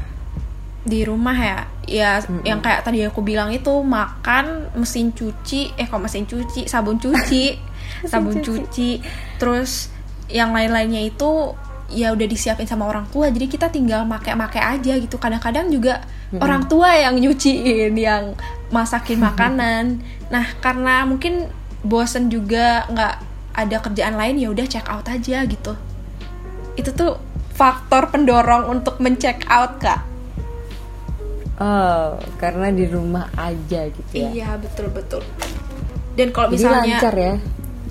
Di 0.82 1.04
rumah 1.04 1.36
ya, 1.36 1.58
ya 1.84 2.10
yang 2.42 2.58
kayak 2.58 2.80
tadi 2.82 3.04
aku 3.04 3.20
bilang 3.20 3.48
itu 3.50 3.70
makan, 3.70 4.72
mesin 4.74 5.12
cuci, 5.12 5.74
eh 5.74 5.84
kok 5.84 6.00
mesin 6.00 6.24
cuci, 6.24 6.64
sabun 6.64 6.96
cuci, 6.96 7.54
sabun 8.10 8.40
cuci, 8.40 8.90
terus 9.38 9.88
yang 10.28 10.52
lain-lainnya 10.52 11.08
itu 11.08 11.56
ya 11.88 12.12
udah 12.12 12.26
disiapin 12.28 12.68
sama 12.68 12.84
orang 12.84 13.08
tua 13.08 13.32
jadi 13.32 13.48
kita 13.48 13.72
tinggal 13.72 14.04
make-make 14.04 14.60
aja 14.60 14.94
gitu. 15.00 15.16
Kadang-kadang 15.16 15.72
juga 15.72 16.04
orang 16.36 16.68
tua 16.68 16.92
yang 16.92 17.16
nyuciin 17.16 17.96
yang 17.96 18.36
masakin 18.68 19.22
makanan. 19.28 20.04
Nah 20.28 20.46
karena 20.60 21.08
mungkin 21.08 21.48
bosen 21.80 22.28
juga 22.28 22.84
nggak 22.92 23.14
ada 23.58 23.76
kerjaan 23.82 24.14
lain 24.14 24.38
ya 24.38 24.52
udah 24.52 24.66
check 24.68 24.86
out 24.90 25.08
aja 25.08 25.46
gitu. 25.48 25.72
Itu 26.76 26.92
tuh 26.92 27.16
faktor 27.56 28.12
pendorong 28.14 28.70
untuk 28.70 29.00
men-check 29.02 29.48
out 29.48 29.80
kak. 29.80 30.04
Oh 31.58 32.20
karena 32.38 32.70
di 32.70 32.86
rumah 32.86 33.26
aja 33.34 33.90
gitu 33.90 34.12
ya? 34.14 34.30
Iya 34.30 34.48
betul 34.62 34.94
betul 34.94 35.24
dan 36.18 36.28
kalau 36.34 36.48
jadi 36.50 36.54
misalnya 36.58 36.82
lancar 36.98 37.14
ya 37.14 37.34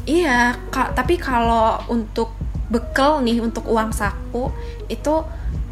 Iya, 0.07 0.55
Kak, 0.71 0.95
tapi 0.95 1.19
kalau 1.19 1.83
untuk 1.91 2.31
bekal 2.71 3.19
nih 3.23 3.43
untuk 3.43 3.67
uang 3.67 3.91
saku 3.91 4.51
itu 4.87 5.23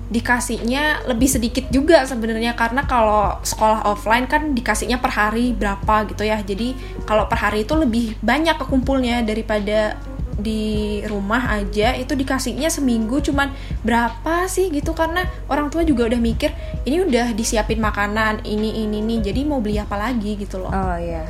dikasihnya 0.06 1.08
lebih 1.10 1.26
sedikit 1.32 1.66
juga 1.72 2.04
sebenarnya. 2.04 2.54
Karena 2.54 2.84
kalau 2.84 3.40
sekolah 3.42 3.88
offline 3.88 4.28
kan 4.28 4.52
dikasihnya 4.52 5.00
per 5.00 5.16
hari 5.16 5.56
berapa 5.56 6.06
gitu 6.12 6.28
ya. 6.28 6.44
Jadi 6.44 6.76
kalau 7.08 7.26
per 7.32 7.40
hari 7.42 7.64
itu 7.64 7.74
lebih 7.80 8.20
banyak 8.22 8.60
kekumpulnya 8.60 9.24
daripada 9.24 9.98
di 10.36 11.00
rumah 11.08 11.56
aja. 11.56 11.96
Itu 11.96 12.14
dikasihnya 12.14 12.68
seminggu 12.68 13.24
cuman 13.24 13.50
berapa 13.82 14.46
sih 14.52 14.70
gitu. 14.70 14.92
Karena 14.94 15.26
orang 15.50 15.72
tua 15.72 15.82
juga 15.88 16.06
udah 16.12 16.22
mikir 16.22 16.52
ini 16.86 17.02
udah 17.08 17.34
disiapin 17.34 17.82
makanan 17.82 18.44
ini 18.46 18.84
ini 18.86 19.00
nih 19.00 19.32
jadi 19.32 19.42
mau 19.48 19.64
beli 19.64 19.80
apa 19.82 19.96
lagi? 19.96 20.38
gitu 20.38 20.60
loh. 20.62 20.70
oh 20.70 20.96
iya 21.00 21.24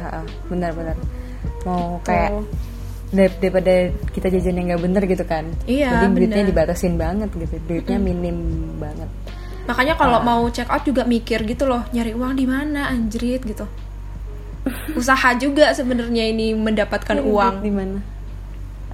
benar-benar. 0.50 0.98
Mau 1.64 2.02
Gitu. 2.02 2.12
kayak 2.12 2.32
daripada 3.14 3.94
kita 4.14 4.28
jajan 4.34 4.58
yang 4.62 4.68
nggak 4.74 4.84
bener 4.84 5.04
gitu 5.06 5.26
kan. 5.28 5.46
Iya, 5.70 5.90
jadi 5.94 6.06
duitnya 6.14 6.44
bener. 6.46 6.52
dibatasin 6.54 6.96
banget 6.98 7.30
gitu. 7.38 7.56
Duitnya 7.70 7.98
minim 8.02 8.38
banget. 8.82 9.10
Makanya 9.66 9.94
kalau 9.98 10.22
mau 10.22 10.46
check 10.54 10.70
out 10.70 10.86
juga 10.86 11.06
mikir 11.06 11.42
gitu 11.46 11.66
loh, 11.66 11.86
nyari 11.90 12.14
uang 12.14 12.38
di 12.38 12.46
mana 12.46 12.90
anjrit 12.90 13.42
gitu. 13.42 13.66
Usaha 15.00 15.38
juga 15.38 15.74
sebenarnya 15.74 16.30
ini 16.30 16.54
mendapatkan 16.58 17.22
uang. 17.22 17.62
di 17.62 17.72
mana? 17.74 18.00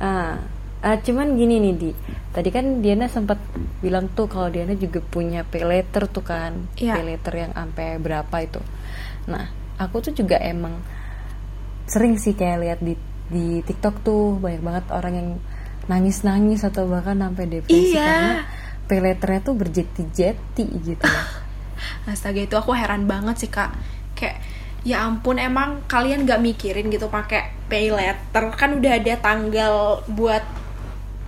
Ah 0.02 0.36
ah, 0.82 0.98
cuman 0.98 1.38
gini 1.38 1.62
nih 1.62 1.74
di. 1.78 1.92
Tadi 2.32 2.50
kan 2.50 2.80
Diana 2.80 3.12
sempat 3.12 3.38
bilang 3.84 4.08
tuh 4.16 4.32
kalau 4.32 4.48
Diana 4.48 4.72
juga 4.76 5.04
punya 5.04 5.44
pay 5.44 5.68
letter 5.68 6.08
tuh 6.08 6.24
kan. 6.24 6.72
Iya. 6.80 7.00
pay 7.00 7.06
letter 7.16 7.34
yang 7.36 7.52
sampai 7.52 8.00
berapa 8.00 8.36
itu. 8.44 8.62
Nah 9.28 9.52
aku 9.76 10.00
tuh 10.00 10.14
juga 10.16 10.40
emang 10.40 10.80
sering 11.92 12.16
sih 12.16 12.32
kayak 12.32 12.58
lihat 12.64 12.80
di 12.80 12.96
di 13.32 13.64
TikTok 13.64 14.04
tuh 14.04 14.36
banyak 14.38 14.60
banget 14.60 14.86
orang 14.92 15.14
yang 15.16 15.30
nangis 15.88 16.22
nangis 16.22 16.62
atau 16.62 16.86
bahkan 16.86 17.18
sampai 17.18 17.48
depresi 17.50 17.96
Iya. 17.96 18.04
karena 18.04 18.34
pay 18.86 19.00
letternya 19.00 19.42
tuh 19.42 19.56
berjeti-jeti 19.56 20.66
gitu 20.84 21.08
Astaga 22.12 22.38
itu 22.38 22.54
aku 22.54 22.76
heran 22.76 23.08
banget 23.08 23.40
sih 23.40 23.50
kak. 23.50 23.74
Kayak 24.14 24.38
ya 24.82 25.06
ampun 25.06 25.38
emang 25.38 25.86
kalian 25.86 26.26
gak 26.26 26.42
mikirin 26.42 26.90
gitu 26.90 27.06
pakai 27.08 27.54
pay 27.66 27.90
letter 27.90 28.50
kan 28.52 28.74
udah 28.74 28.98
ada 28.98 29.14
tanggal 29.18 29.74
buat 30.06 30.42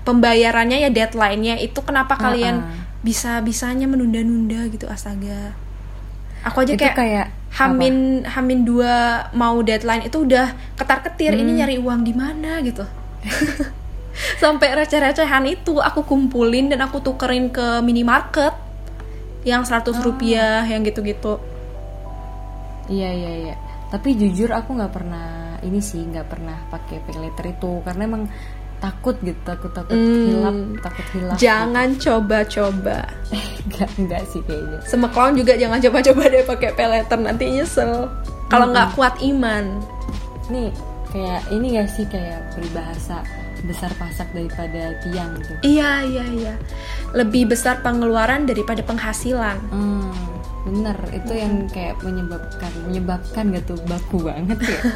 pembayarannya 0.03 0.83
ya 0.83 0.89
deadline-nya 0.89 1.61
itu 1.61 1.79
kenapa 1.85 2.17
kalian 2.19 2.59
Ah, 2.59 2.67
ah. 2.67 2.81
bisa 3.01 3.39
bisanya 3.39 3.87
menunda-nunda 3.87 4.67
gitu 4.67 4.89
astaga. 4.89 5.55
Aku 6.43 6.57
aja 6.59 6.75
Itu 6.75 6.83
kayak, 6.83 6.95
kayak 6.95 7.27
Hamin 7.53 8.25
Hamin 8.25 8.65
dua 8.65 8.93
mau 9.31 9.61
deadline 9.61 10.03
itu 10.03 10.25
udah 10.25 10.51
ketar 10.73 10.99
ketir 11.01 11.31
Hmm. 11.31 11.41
ini 11.41 11.51
nyari 11.61 11.75
uang 11.77 12.01
di 12.01 12.11
mana 12.11 12.59
gitu 12.59 12.81
sampai 14.41 14.73
receh-recehan 14.75 15.45
itu 15.47 15.77
aku 15.77 16.03
kumpulin 16.03 16.69
dan 16.69 16.81
aku 16.81 16.99
tukerin 16.99 17.49
ke 17.49 17.79
minimarket 17.79 18.53
yang 19.43 19.61
100 19.61 19.91
Oh. 19.91 20.03
rupiah 20.03 20.63
yang 20.63 20.81
gitu-gitu 20.81 21.39
Iya 22.83 23.09
iya 23.09 23.31
iya. 23.47 23.55
Tapi 23.87 24.11
jujur 24.13 24.51
aku 24.51 24.75
nggak 24.75 24.91
pernah 24.91 25.55
ini 25.61 25.79
sih 25.79 26.03
nggak 26.03 26.27
pernah 26.27 26.57
pakai 26.67 26.99
pay 26.99 27.15
letter 27.15 27.45
itu 27.47 27.79
karena 27.81 28.03
emang 28.03 28.23
takut 28.83 29.15
gitu 29.17 29.39
takut 29.41 29.71
takut 29.71 29.95
Hmm. 29.95 30.27
hilap 30.27 30.55
takut 30.81 31.05
hilap. 31.09 31.35
jangan 31.37 31.95
coba-coba 31.95 32.99
Enggak 33.63 33.89
enggak 33.95 34.23
sih 34.27 34.43
kayaknya. 34.43 34.79
semeklon 34.83 35.33
juga 35.33 35.55
jangan 35.55 35.79
coba-coba 35.79 36.23
deh 36.27 36.43
pakai 36.43 36.69
pay 36.73 36.87
letter 36.89 37.15
nanti 37.17 37.43
nyesel 37.49 38.11
kalau 38.45 38.67
nggak 38.69 38.91
kuat 38.93 39.15
iman 39.23 39.79
Nih 40.45 40.69
kayak 41.07 41.47
ini 41.47 41.65
gak 41.73 41.89
sih 41.89 42.03
kayak 42.05 42.51
peribahasa 42.51 43.23
besar 43.63 43.87
pasak 43.95 44.27
daripada 44.29 44.91
tiang 44.99 45.31
gitu. 45.39 45.53
iya 45.63 46.03
iya 46.03 46.25
iya 46.27 46.53
lebih 47.13 47.47
besar 47.47 47.79
pengeluaran 47.79 48.43
daripada 48.43 48.81
penghasilan 48.81 49.55
Hmm, 49.69 50.11
bener 50.65 50.97
itu 51.09 51.31
yang 51.31 51.63
kayak 51.69 51.95
menyebabkan 52.01 52.67
menyebabkan 52.83 53.43
gak 53.49 53.63
tuh 53.63 53.79
baku 53.85 54.19
banget 54.21 54.59
ya. 54.59 54.79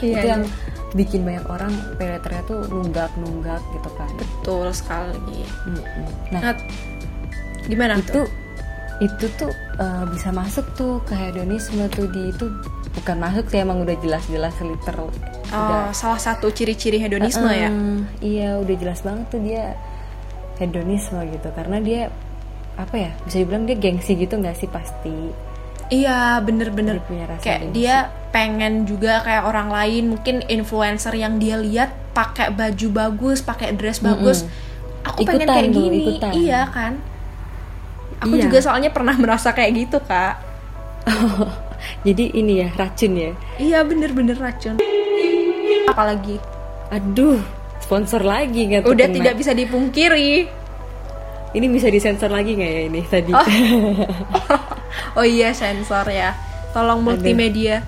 Iya, 0.00 0.08
itu 0.10 0.18
iya. 0.18 0.32
yang 0.32 0.42
bikin 0.90 1.22
banyak 1.22 1.46
orang 1.46 1.70
pay 1.94 2.10
letternya 2.10 2.42
tuh 2.46 2.66
nunggak 2.66 3.10
nunggak 3.14 3.62
gitu 3.70 3.90
kan. 3.94 4.10
betul 4.18 4.66
sekali. 4.74 5.46
Mm-mm. 5.66 6.06
Nah 6.34 6.40
nah 6.50 6.56
gimana 7.68 7.94
itu 8.00 8.10
tuh? 8.10 8.26
itu 9.00 9.26
tuh 9.38 9.50
eh, 9.78 10.04
bisa 10.10 10.28
masuk 10.34 10.66
tuh 10.74 10.98
ke 11.06 11.14
hedonisme 11.14 11.86
tuh 11.94 12.10
di 12.10 12.34
itu. 12.34 12.46
Bukan 12.90 13.22
masuk 13.22 13.46
sih 13.46 13.62
emang 13.62 13.86
udah 13.86 13.94
jelas-jelas 14.02 14.54
liter 14.60 14.96
Oh, 14.98 15.10
udah. 15.54 15.90
salah 15.94 16.18
satu 16.18 16.50
ciri-ciri 16.50 16.98
hedonisme 16.98 17.46
ya. 17.50 17.70
Iya 18.18 18.58
udah 18.58 18.74
jelas 18.78 19.02
banget 19.02 19.26
tuh 19.30 19.40
dia 19.42 19.74
hedonisme 20.58 21.18
gitu. 21.30 21.48
Karena 21.54 21.78
dia 21.78 22.10
apa 22.74 22.96
ya 22.96 23.10
bisa 23.26 23.42
dibilang 23.42 23.66
dia 23.66 23.78
gengsi 23.78 24.18
gitu 24.18 24.38
nggak 24.38 24.58
sih? 24.58 24.66
Pasti 24.66 25.14
Iya, 25.90 26.38
bener-bener. 26.38 26.96
Dia 26.96 27.04
punya 27.04 27.24
rasa 27.26 27.42
Kayak 27.42 27.62
dia 27.70 27.96
pengen 28.30 28.86
juga 28.86 29.20
kayak 29.20 29.42
orang 29.44 29.68
lain, 29.68 30.04
mungkin 30.08 30.46
influencer 30.46 31.12
yang 31.12 31.36
dia 31.36 31.58
lihat 31.58 31.90
pakai 32.12 32.50
baju 32.50 32.86
bagus, 32.88 33.42
pakai 33.42 33.74
dress 33.74 33.98
bagus. 33.98 34.46
Aku 35.02 35.22
pengen 35.22 35.44
Ikutan 35.44 35.56
kayak 35.56 35.68
tuh, 35.68 35.82
gini. 35.82 35.98
ikutan. 36.00 36.30
Iya 36.32 36.60
kan? 36.68 36.92
Aku 38.20 38.34
Iya. 38.34 38.42
juga 38.46 38.58
soalnya 38.60 38.90
pernah 38.90 39.18
merasa 39.22 39.50
kayak 39.50 39.72
gitu, 39.76 39.98
Kak. 40.00 40.34
jadi 42.06 42.24
ini 42.30 42.60
ya 42.60 42.68
racun 42.70 43.12
ya 43.14 43.32
Iya, 43.56 43.78
bener-bener 43.82 44.36
racun. 44.36 44.76
Apalagi 45.84 46.38
aduh 46.86 47.38
sponsor 47.78 48.20
lagi 48.20 48.66
nggak 48.66 48.82
udah 48.84 49.06
kena? 49.06 49.16
tidak 49.16 49.34
bisa 49.36 49.52
dipungkiri. 49.52 50.46
ini 51.50 51.66
bisa 51.66 51.86
disensor 51.86 52.28
lagi 52.28 52.52
nggak 52.52 52.70
ya 52.70 52.82
ini 52.84 53.00
tadi 53.04 53.32
Oh. 53.32 53.42
Oh 55.14 55.24
iya, 55.24 55.50
sensor 55.50 56.06
ya. 56.06 56.34
Tolong 56.70 57.02
multimedia. 57.02 57.82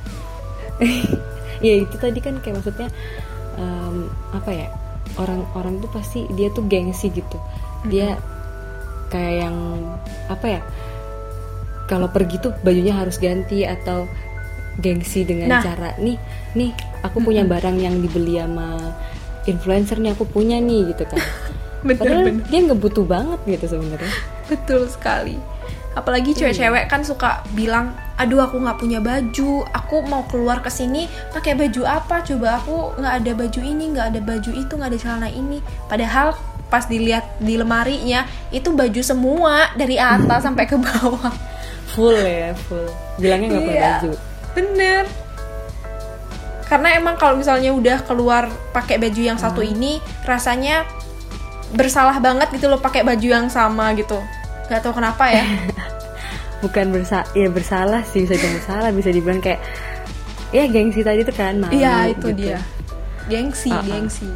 ya 1.67 1.75
itu 1.79 1.95
tadi 1.95 2.19
kan 2.19 2.43
kayak 2.43 2.59
maksudnya 2.59 2.91
em, 3.55 4.11
apa 4.35 4.50
ya 4.50 4.69
orang-orang 5.14 5.79
tuh 5.79 5.91
pasti 5.95 6.26
dia 6.35 6.50
tuh 6.50 6.67
gengsi 6.67 7.07
gitu 7.07 7.38
dia 7.87 8.19
kayak 9.07 9.47
yang 9.47 9.57
apa 10.26 10.59
ya 10.59 10.61
kalau 11.87 12.11
pergi 12.11 12.43
tuh 12.43 12.50
bajunya 12.64 12.97
harus 12.97 13.21
ganti 13.21 13.62
atau 13.62 14.11
gengsi 14.81 15.23
dengan 15.23 15.55
Nah. 15.55 15.62
cara 15.62 15.95
nih 16.00 16.19
nih 16.57 16.71
aku 17.05 17.23
punya 17.23 17.45
barang 17.45 17.79
yang 17.79 18.00
dibeli 18.00 18.41
sama 18.41 18.97
influencer 19.45 20.02
nih 20.02 20.19
aku 20.19 20.25
punya 20.26 20.59
nih 20.59 20.91
gitu 20.91 21.05
kan 21.07 21.21
Bener, 21.87 21.99
padahal 21.99 22.23
bener. 22.26 22.43
dia 22.50 22.59
nggak 22.62 22.81
butuh 22.81 23.07
banget 23.07 23.38
gitu 23.47 23.79
sebenarnya 23.79 24.14
Betul 24.50 24.91
sekali. 24.91 25.38
Apalagi 25.92 26.32
cewek-cewek 26.32 26.88
kan 26.88 27.04
suka 27.04 27.44
bilang 27.52 27.92
aduh 28.16 28.44
aku 28.44 28.56
nggak 28.56 28.78
punya 28.78 28.99
baju 28.99 29.66
aku 29.68 29.96
mau 30.06 30.25
keluar 30.25 30.61
ke 30.61 30.68
sini 30.68 31.04
pakai 31.30 31.52
baju 31.52 31.82
apa? 31.84 32.22
Coba 32.22 32.58
aku 32.58 32.96
nggak 32.96 33.14
ada 33.20 33.32
baju 33.34 33.61
ini 33.61 33.84
nggak 33.92 34.06
ada 34.16 34.20
baju 34.20 34.50
itu 34.52 34.72
nggak 34.72 34.90
ada 34.90 34.99
celana 34.99 35.28
ini. 35.28 35.58
Padahal 35.87 36.32
pas 36.66 36.88
dilihat 36.88 37.37
di 37.37 37.61
lemarinya 37.61 38.25
itu 38.49 38.72
baju 38.72 39.00
semua 39.04 39.68
dari 39.76 40.00
atas 40.00 40.42
sampai 40.49 40.64
ke 40.64 40.80
bawah. 40.80 41.32
Full 41.92 42.16
ya 42.16 42.56
full. 42.56 42.88
Bilangnya 43.20 43.49
nggak 43.52 43.64
punya 43.64 43.76
Iya. 43.76 43.90
baju. 44.00 44.11
Bener. 44.52 45.04
Karena 46.64 46.88
emang 46.96 47.20
kalau 47.20 47.37
misalnya 47.37 47.68
udah 47.68 48.00
keluar 48.00 48.49
pakai 48.72 48.96
baju 48.96 49.20
yang 49.20 49.37
satu 49.37 49.61
ini 49.61 50.00
rasanya 50.25 50.88
bersalah 51.72 52.16
banget 52.16 52.49
gitu 52.52 52.68
loh 52.68 52.80
pakai 52.80 53.04
baju 53.04 53.28
yang 53.28 53.49
sama 53.49 53.92
gitu 53.92 54.16
nggak 54.73 54.83
tahu 54.83 54.95
kenapa 54.97 55.25
ya. 55.29 55.45
Bukan 56.64 56.95
bersa 56.95 57.29
ya 57.37 57.52
bersalah 57.52 58.00
sih 58.09 58.25
bisa 58.25 58.35
dibilang 58.41 58.57
bersalah. 58.57 58.91
Bisa 58.97 59.11
dibilang 59.12 59.41
kayak 59.45 59.61
ya 60.52 60.64
gengsi 60.69 61.05
tadi 61.05 61.21
tuh 61.25 61.35
kan 61.37 61.61
malu 61.61 61.76
iya 61.76 62.09
itu 62.09 62.33
gitu. 62.33 62.49
dia. 62.49 62.59
Gengsi 63.29 63.69
Ah, 63.69 63.81
ah. 63.81 63.85
gengsi. 63.85 64.29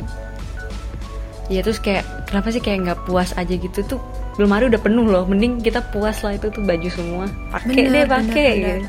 Ya 1.47 1.63
terus 1.63 1.79
kayak 1.79 2.05
kenapa 2.27 2.51
sih 2.51 2.61
kayak 2.61 2.79
nggak 2.85 3.01
puas 3.09 3.33
aja 3.39 3.55
gitu 3.55 3.81
tuh? 3.87 4.01
Lemari 4.37 4.69
udah 4.69 4.83
penuh 4.83 5.09
loh 5.09 5.25
mending 5.25 5.65
kita 5.65 5.81
puas 5.95 6.21
lah 6.21 6.37
itu 6.37 6.53
tuh 6.53 6.61
baju 6.61 6.89
semua. 6.93 7.25
Pakai 7.49 7.89
deh 7.89 8.05
pakai 8.05 8.51
gitu. 8.61 8.85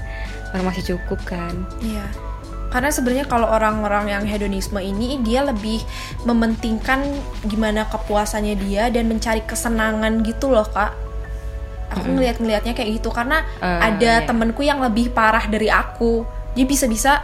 Karena 0.52 0.64
masih 0.66 0.84
cukup 0.96 1.20
kan. 1.24 1.54
Iya. 1.80 2.04
Karena 2.68 2.92
sebenarnya 2.92 3.26
kalau 3.32 3.48
orang-orang 3.48 4.12
yang 4.12 4.24
hedonisme 4.28 4.76
ini 4.84 5.24
dia 5.24 5.40
lebih 5.48 5.80
mementingkan 6.28 7.00
gimana 7.48 7.88
kepuasannya 7.88 8.60
dia 8.60 8.92
dan 8.92 9.08
mencari 9.08 9.40
kesenangan 9.48 10.20
gitu 10.28 10.52
loh, 10.52 10.68
Kak. 10.68 10.92
Aku 11.98 12.08
ngeliat-ngeliatnya 12.10 12.74
kayak 12.74 12.90
gitu 12.96 13.10
karena 13.10 13.42
Eh, 13.58 13.80
ada 13.84 14.14
iya. 14.16 14.24
temenku 14.24 14.62
yang 14.62 14.80
lebih 14.80 15.10
parah 15.10 15.44
dari 15.44 15.68
aku. 15.68 16.24
Dia 16.54 16.64
bisa-bisa 16.64 17.22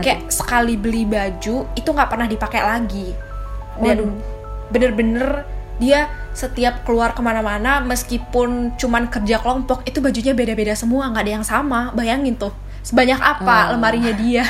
kayak 0.00 0.28
sekali 0.28 0.74
beli 0.74 1.02
baju 1.02 1.56
itu 1.70 1.88
nggak 1.88 2.08
pernah 2.08 2.24
dipakai 2.24 2.60
lagi. 2.60 3.10
Dan 3.76 4.16
bener-bener 4.68 5.44
dia 5.76 6.08
setiap 6.32 6.82
keluar 6.82 7.12
ke 7.12 7.20
mana-mana 7.20 7.78
meskipun 7.80 8.74
cuman 8.74 9.06
kerja 9.06 9.38
kelompok 9.38 9.84
itu 9.84 10.00
bajunya 10.00 10.32
beda-beda 10.32 10.72
semua 10.72 11.06
nggak 11.06 11.20
ada 11.20 11.32
yang 11.32 11.44
sama 11.44 11.92
bayangin 11.92 12.32
tuh 12.34 12.48
sebanyak 12.80 13.16
apa 13.16 13.44
Ah. 13.46 13.64
lemarinya 13.70 14.12
dia 14.12 14.44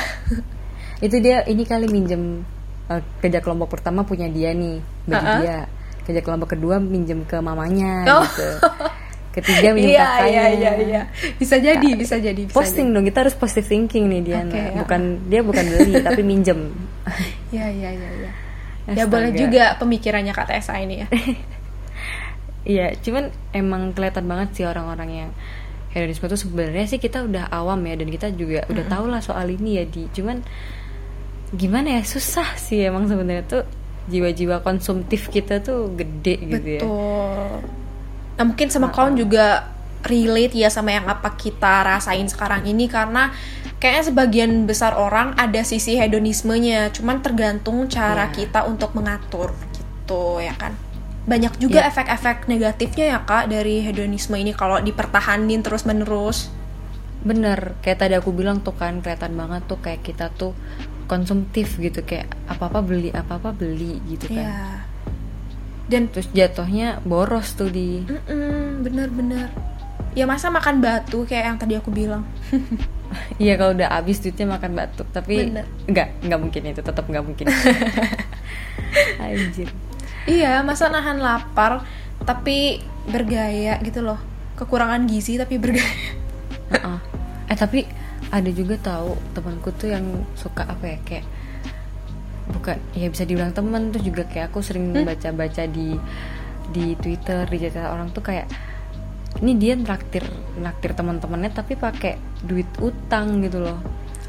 itu 1.05 1.15
dia 1.17 1.43
ini 1.43 1.63
kali 1.63 1.85
minjem 1.85 2.43
eh, 2.87 3.01
kerja 3.19 3.39
kelompok 3.39 3.67
pertama 3.69 4.01
punya 4.01 4.27
dia 4.27 4.51
nih 4.51 4.79
baju 5.03 5.19
Uh-uh. 5.19 5.39
dia 5.41 5.57
kerja 6.03 6.21
kelompok 6.21 6.49
kedua 6.49 6.75
minjem 6.77 7.23
ke 7.23 7.37
mamanya 7.37 8.07
Oh. 8.09 8.23
gitu 8.23 8.47
ketiga 9.37 9.69
minjem 9.75 9.93
iya 9.93 10.05
kakaknya 10.05 10.31
iya 10.31 10.45
iya 10.49 10.71
iya 10.81 11.01
bisa 11.37 11.55
jadi 11.61 11.89
bisa 11.93 12.15
jadi 12.17 12.41
bisa 12.49 12.55
posting 12.55 12.91
dong 12.91 13.05
kita 13.05 13.23
harus 13.25 13.35
positive 13.37 13.69
thinking 13.69 14.09
nih 14.09 14.21
Diana 14.25 14.49
Oke, 14.49 14.59
ya. 14.59 14.71
bukan 14.81 15.01
dia 15.29 15.41
bukan 15.45 15.65
beli 15.69 15.93
tapi 16.07 16.21
minjem 16.25 16.59
jadi. 17.05 17.55
iya 17.55 17.65
iya 17.69 17.89
iya 17.93 18.09
iya 18.23 18.31
ya 18.87 19.03
Astaga. 19.03 19.11
boleh 19.11 19.31
juga 19.35 19.63
pemikirannya 19.77 20.33
kak 20.33 20.47
Tessa 20.49 20.75
ini 20.81 21.05
ya 21.05 21.09
Iya, 22.67 22.99
cuman 22.99 23.31
emang 23.55 23.95
kelihatan 23.95 24.27
banget 24.27 24.59
sih 24.59 24.67
orang-orang 24.67 25.09
yang 25.23 25.29
hedonisme 25.95 26.27
itu 26.27 26.35
sebenarnya 26.35 26.83
sih 26.91 26.99
kita 26.99 27.23
udah 27.23 27.47
awam 27.47 27.79
ya 27.87 27.95
dan 27.95 28.11
kita 28.11 28.27
juga 28.35 28.67
udah 28.67 28.85
tahu 28.91 29.07
lah 29.07 29.23
soal 29.23 29.47
ini 29.47 29.79
ya 29.79 29.87
di. 29.87 30.03
Cuman 30.11 30.43
gimana 31.55 31.95
ya 31.95 32.03
susah 32.03 32.59
sih 32.59 32.83
emang 32.83 33.07
sebenarnya 33.07 33.47
tuh 33.47 33.63
jiwa-jiwa 34.11 34.59
konsumtif 34.67 35.31
kita 35.31 35.63
tuh 35.63 35.95
gede 35.95 36.35
gitu 36.43 36.67
ya. 36.79 36.81
betul 36.83 37.86
nah 38.37 38.45
mungkin 38.45 38.69
sama 38.69 38.93
kawan 38.93 39.17
juga 39.17 39.73
relate 40.05 40.53
ya 40.55 40.69
sama 40.69 40.93
yang 40.93 41.09
apa 41.09 41.33
kita 41.35 41.83
rasain 41.83 42.29
sekarang 42.29 42.63
ini 42.63 42.85
karena 42.85 43.33
kayaknya 43.77 44.03
sebagian 44.07 44.51
besar 44.65 44.93
orang 44.93 45.33
ada 45.35 45.61
sisi 45.61 45.97
hedonismenya 45.97 46.93
cuman 46.93 47.21
tergantung 47.21 47.89
cara 47.89 48.29
Iya. 48.29 48.35
kita 48.45 48.59
untuk 48.65 48.93
mengatur 48.93 49.53
gitu 49.73 50.37
ya 50.39 50.53
kan 50.53 50.73
banyak 51.27 51.59
juga 51.59 51.83
Iya. 51.83 51.89
efek-efek 51.91 52.47
negatifnya 52.47 53.05
ya 53.11 53.19
kak 53.21 53.51
dari 53.51 53.83
hedonisme 53.83 54.37
ini 54.37 54.55
kalau 54.55 54.79
dipertahanin 54.79 55.61
terus 55.61 55.83
menerus 55.83 56.49
Bener, 57.17 57.73
kayak 57.83 58.05
tadi 58.05 58.13
aku 58.15 58.29
bilang 58.31 58.61
tuh 58.61 58.77
kan 58.77 59.01
kelihatan 59.01 59.33
banget 59.35 59.65
tuh 59.67 59.81
kayak 59.81 60.05
kita 60.05 60.29
tuh 60.31 60.53
konsumtif 61.09 61.75
gitu 61.75 62.05
kayak 62.05 62.29
apa-apa 62.47 62.79
beli 62.79 63.09
apa-apa 63.11 63.51
beli 63.51 63.99
gitu 64.07 64.31
kan. 64.31 64.37
ya 64.37 64.55
dan 65.87 66.11
Terus 66.11 66.27
jatuhnya 66.35 66.99
boros 67.03 67.55
tuh 67.55 67.71
di 67.71 68.03
bener-bener 68.83 69.49
ya 70.17 70.25
masa 70.27 70.51
makan 70.51 70.81
batu 70.83 71.23
kayak 71.23 71.45
yang 71.53 71.57
tadi 71.57 71.73
aku 71.79 71.89
bilang 71.93 72.25
Iya 73.41 73.55
kalau 73.55 73.71
udah 73.75 73.89
habis 73.91 74.19
duitnya 74.19 74.47
makan 74.49 74.71
batuk 74.75 75.07
tapi 75.15 75.47
Bener. 75.47 75.65
nggak 75.87 76.07
nggak 76.27 76.39
mungkin 76.39 76.61
itu 76.67 76.81
tetap 76.83 77.05
nggak 77.07 77.23
mungkin. 77.23 77.45
Anjir. 79.23 79.69
Iya, 80.27 80.59
masa 80.67 80.91
nahan 80.91 81.23
lapar 81.23 81.87
tapi 82.27 82.83
bergaya 83.07 83.79
gitu 83.79 84.03
loh. 84.03 84.19
Kekurangan 84.59 85.07
gizi 85.07 85.39
tapi 85.39 85.55
bergaya. 85.55 85.87
Heeh. 86.73 86.99
Eh 87.47 87.55
tapi 87.57 87.87
ada 88.27 88.49
juga 88.51 88.75
tahu 88.75 89.15
temanku 89.31 89.71
tuh 89.71 89.95
yang 89.95 90.03
suka 90.35 90.67
apa 90.67 90.83
ya 90.83 90.97
kayak 91.07 91.25
bukan 92.47 92.79
ya 92.95 93.07
bisa 93.11 93.27
dibilang 93.27 93.51
temen 93.51 93.91
tuh 93.91 93.99
juga 93.99 94.23
kayak 94.27 94.51
aku 94.51 94.63
sering 94.63 94.91
baca-baca 95.07 95.67
di 95.67 95.99
di 96.71 96.95
Twitter 96.99 97.47
di 97.47 97.57
cerita 97.59 97.91
orang 97.91 98.11
tuh 98.11 98.23
kayak 98.23 98.47
ini 99.43 99.53
dia 99.59 99.73
traktir 99.77 100.25
traktir 100.57 100.91
teman-temannya 100.97 101.51
tapi 101.53 101.77
pakai 101.77 102.17
duit 102.41 102.67
utang 102.81 103.43
gitu 103.45 103.61
loh. 103.61 103.77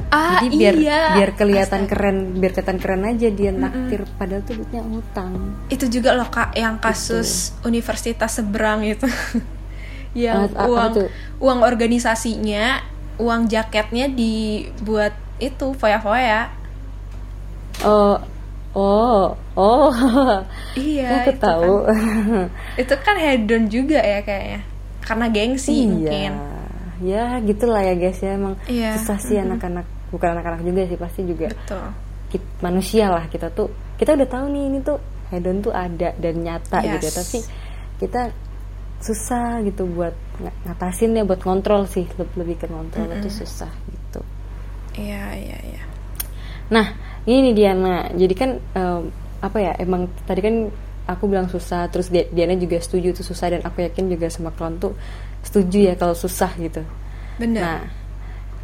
Ah, 0.08 0.40
Jadi 0.40 0.56
biar 0.56 0.74
iya. 0.78 1.00
biar 1.20 1.30
kelihatan 1.36 1.84
Astaga. 1.84 1.92
keren, 1.92 2.16
biar 2.40 2.52
kelihatan 2.56 2.78
keren 2.80 3.02
aja 3.04 3.28
dia 3.28 3.50
naktir 3.52 4.08
padahal 4.16 4.40
tuh 4.46 4.54
duitnya 4.62 4.82
utang. 4.84 5.58
Itu 5.68 5.84
juga 5.90 6.16
loh 6.16 6.28
Kak 6.28 6.56
yang 6.56 6.80
kasus 6.80 7.52
universitas 7.66 8.40
seberang 8.40 8.84
itu. 8.84 9.04
yang 10.16 10.48
Ah, 10.56 10.64
uang 10.64 11.12
uang 11.40 11.60
organisasinya, 11.60 12.80
uang 13.20 13.52
jaketnya 13.52 14.08
dibuat 14.08 15.12
itu 15.40 15.76
foya-foya. 15.76 16.57
Oh, 17.84 18.16
oh, 18.74 19.34
oh. 19.54 19.90
Iya, 20.74 21.22
aku 21.24 21.30
itu 21.30 21.40
tahu. 21.40 21.74
Kan, 21.86 22.50
itu 22.74 22.94
kan 22.98 23.16
hedon 23.16 23.64
juga 23.66 23.98
ya 23.98 24.20
kayaknya. 24.22 24.60
Karena 25.02 25.26
gengsi 25.30 25.72
iya. 25.74 25.86
mungkin. 25.86 26.32
Ya, 26.98 27.24
gitulah 27.40 27.78
ya 27.80 27.94
guys 27.94 28.18
ya 28.18 28.34
emang 28.34 28.58
Iya, 28.66 28.98
susah 28.98 29.18
sih 29.22 29.38
anak-anak, 29.38 29.86
bukan 30.10 30.34
anak-anak 30.34 30.66
juga 30.66 30.82
sih 30.84 30.98
pasti 30.98 31.22
juga 31.22 31.46
Betul. 31.54 31.86
kit- 32.28 32.54
manusia 32.58 33.06
lah 33.06 33.30
kita 33.30 33.54
tuh. 33.54 33.70
Kita 33.94 34.18
udah 34.18 34.26
tahu 34.26 34.50
nih 34.50 34.62
ini 34.66 34.78
tuh 34.82 34.98
hedon 35.30 35.62
tuh 35.62 35.70
ada 35.70 36.10
dan 36.18 36.34
nyata 36.42 36.82
gitu 36.82 37.06
ya, 37.06 37.12
Yes. 37.14 37.14
tapi 37.14 37.38
kita 38.02 38.20
susah 38.98 39.62
gitu 39.62 39.86
buat 39.86 40.10
ng- 40.42 40.58
ngatasin 40.66 41.14
ya 41.14 41.22
buat 41.22 41.38
kontrol 41.38 41.86
sih 41.86 42.02
lebih, 42.18 42.34
lebih 42.34 42.56
ke 42.58 42.66
kontrol 42.66 43.06
itu 43.14 43.30
susah 43.30 43.70
gitu. 43.86 44.20
Iya, 44.98 45.38
iya, 45.38 45.58
iya. 45.62 45.82
Nah, 46.68 46.86
ini 47.28 47.52
nih 47.52 47.54
Diana. 47.54 48.08
Jadi 48.08 48.32
kan 48.34 48.50
em, 48.56 49.12
apa 49.38 49.58
ya? 49.60 49.72
Emang 49.76 50.08
tadi 50.24 50.40
kan 50.40 50.72
aku 51.04 51.28
bilang 51.28 51.52
susah, 51.52 51.92
terus 51.92 52.08
Di- 52.08 52.28
Diana 52.32 52.56
juga 52.56 52.80
setuju 52.80 53.12
itu 53.12 53.20
susah 53.20 53.52
dan 53.52 53.60
aku 53.64 53.84
yakin 53.84 54.08
juga 54.08 54.32
sama 54.32 54.48
klon 54.48 54.80
tuh 54.80 54.96
setuju 55.44 55.92
ya 55.92 55.94
kalau 55.94 56.16
susah 56.16 56.50
gitu. 56.56 56.80
Bener. 57.36 57.60
Nah, 57.60 57.80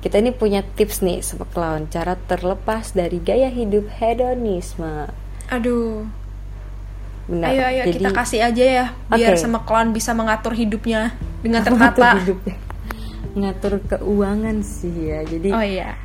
kita 0.01 0.21
ini 0.21 0.33
punya 0.33 0.61
tips 0.61 1.01
nih 1.01 1.21
sama 1.21 1.49
clown 1.49 1.89
cara 1.89 2.17
terlepas 2.17 2.93
dari 2.93 3.21
gaya 3.21 3.49
hidup 3.49 3.89
hedonisme. 4.01 5.09
Aduh. 5.49 6.05
Benar. 7.25 7.49
Ayo 7.57 7.63
ayo 7.65 7.83
Jadi, 7.89 7.97
kita 8.05 8.11
kasih 8.13 8.41
aja 8.45 8.65
ya 8.65 8.87
biar 9.09 9.33
Oke. 9.33 9.41
sama 9.41 9.65
klon 9.65 9.97
bisa 9.97 10.13
mengatur 10.13 10.53
hidupnya 10.53 11.17
dengan 11.41 11.65
mengatur 11.65 12.05
tertata. 12.05 12.21
hidupnya. 12.21 12.57
Mengatur 13.33 13.73
keuangan 13.89 14.57
sih 14.61 14.93
ya. 15.09 15.25
Jadi 15.25 15.49
Oh 15.49 15.65
iya. 15.65 15.97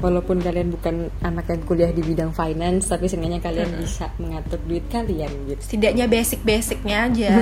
Walaupun 0.00 0.44
kalian 0.44 0.68
bukan 0.72 1.08
anak 1.24 1.48
yang 1.48 1.62
kuliah 1.64 1.90
di 1.92 2.04
bidang 2.04 2.32
finance, 2.36 2.92
tapi 2.92 3.08
seenggaknya 3.08 3.40
kalian 3.40 3.70
bisa 3.80 4.12
mengatur 4.20 4.60
duit 4.68 4.84
kalian 4.92 5.30
gitu. 5.48 5.60
Setidaknya 5.60 6.06
basic-basicnya 6.08 6.96
aja. 7.08 7.32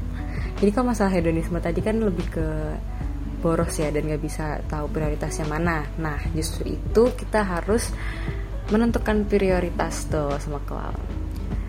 Jadi 0.62 0.70
kalau 0.70 0.94
masalah 0.94 1.10
hedonisme 1.10 1.58
tadi 1.58 1.82
kan 1.82 1.98
lebih 1.98 2.26
ke 2.30 2.46
boros 3.42 3.74
ya 3.74 3.90
dan 3.90 4.06
nggak 4.06 4.22
bisa 4.22 4.62
tahu 4.70 4.86
prioritasnya 4.90 5.46
mana. 5.50 5.82
Nah 5.98 6.18
justru 6.30 6.78
itu 6.78 7.10
kita 7.18 7.42
harus 7.42 7.90
menentukan 8.70 9.26
prioritas 9.26 10.06
tuh 10.06 10.38
sama 10.38 10.62
clown. 10.62 11.21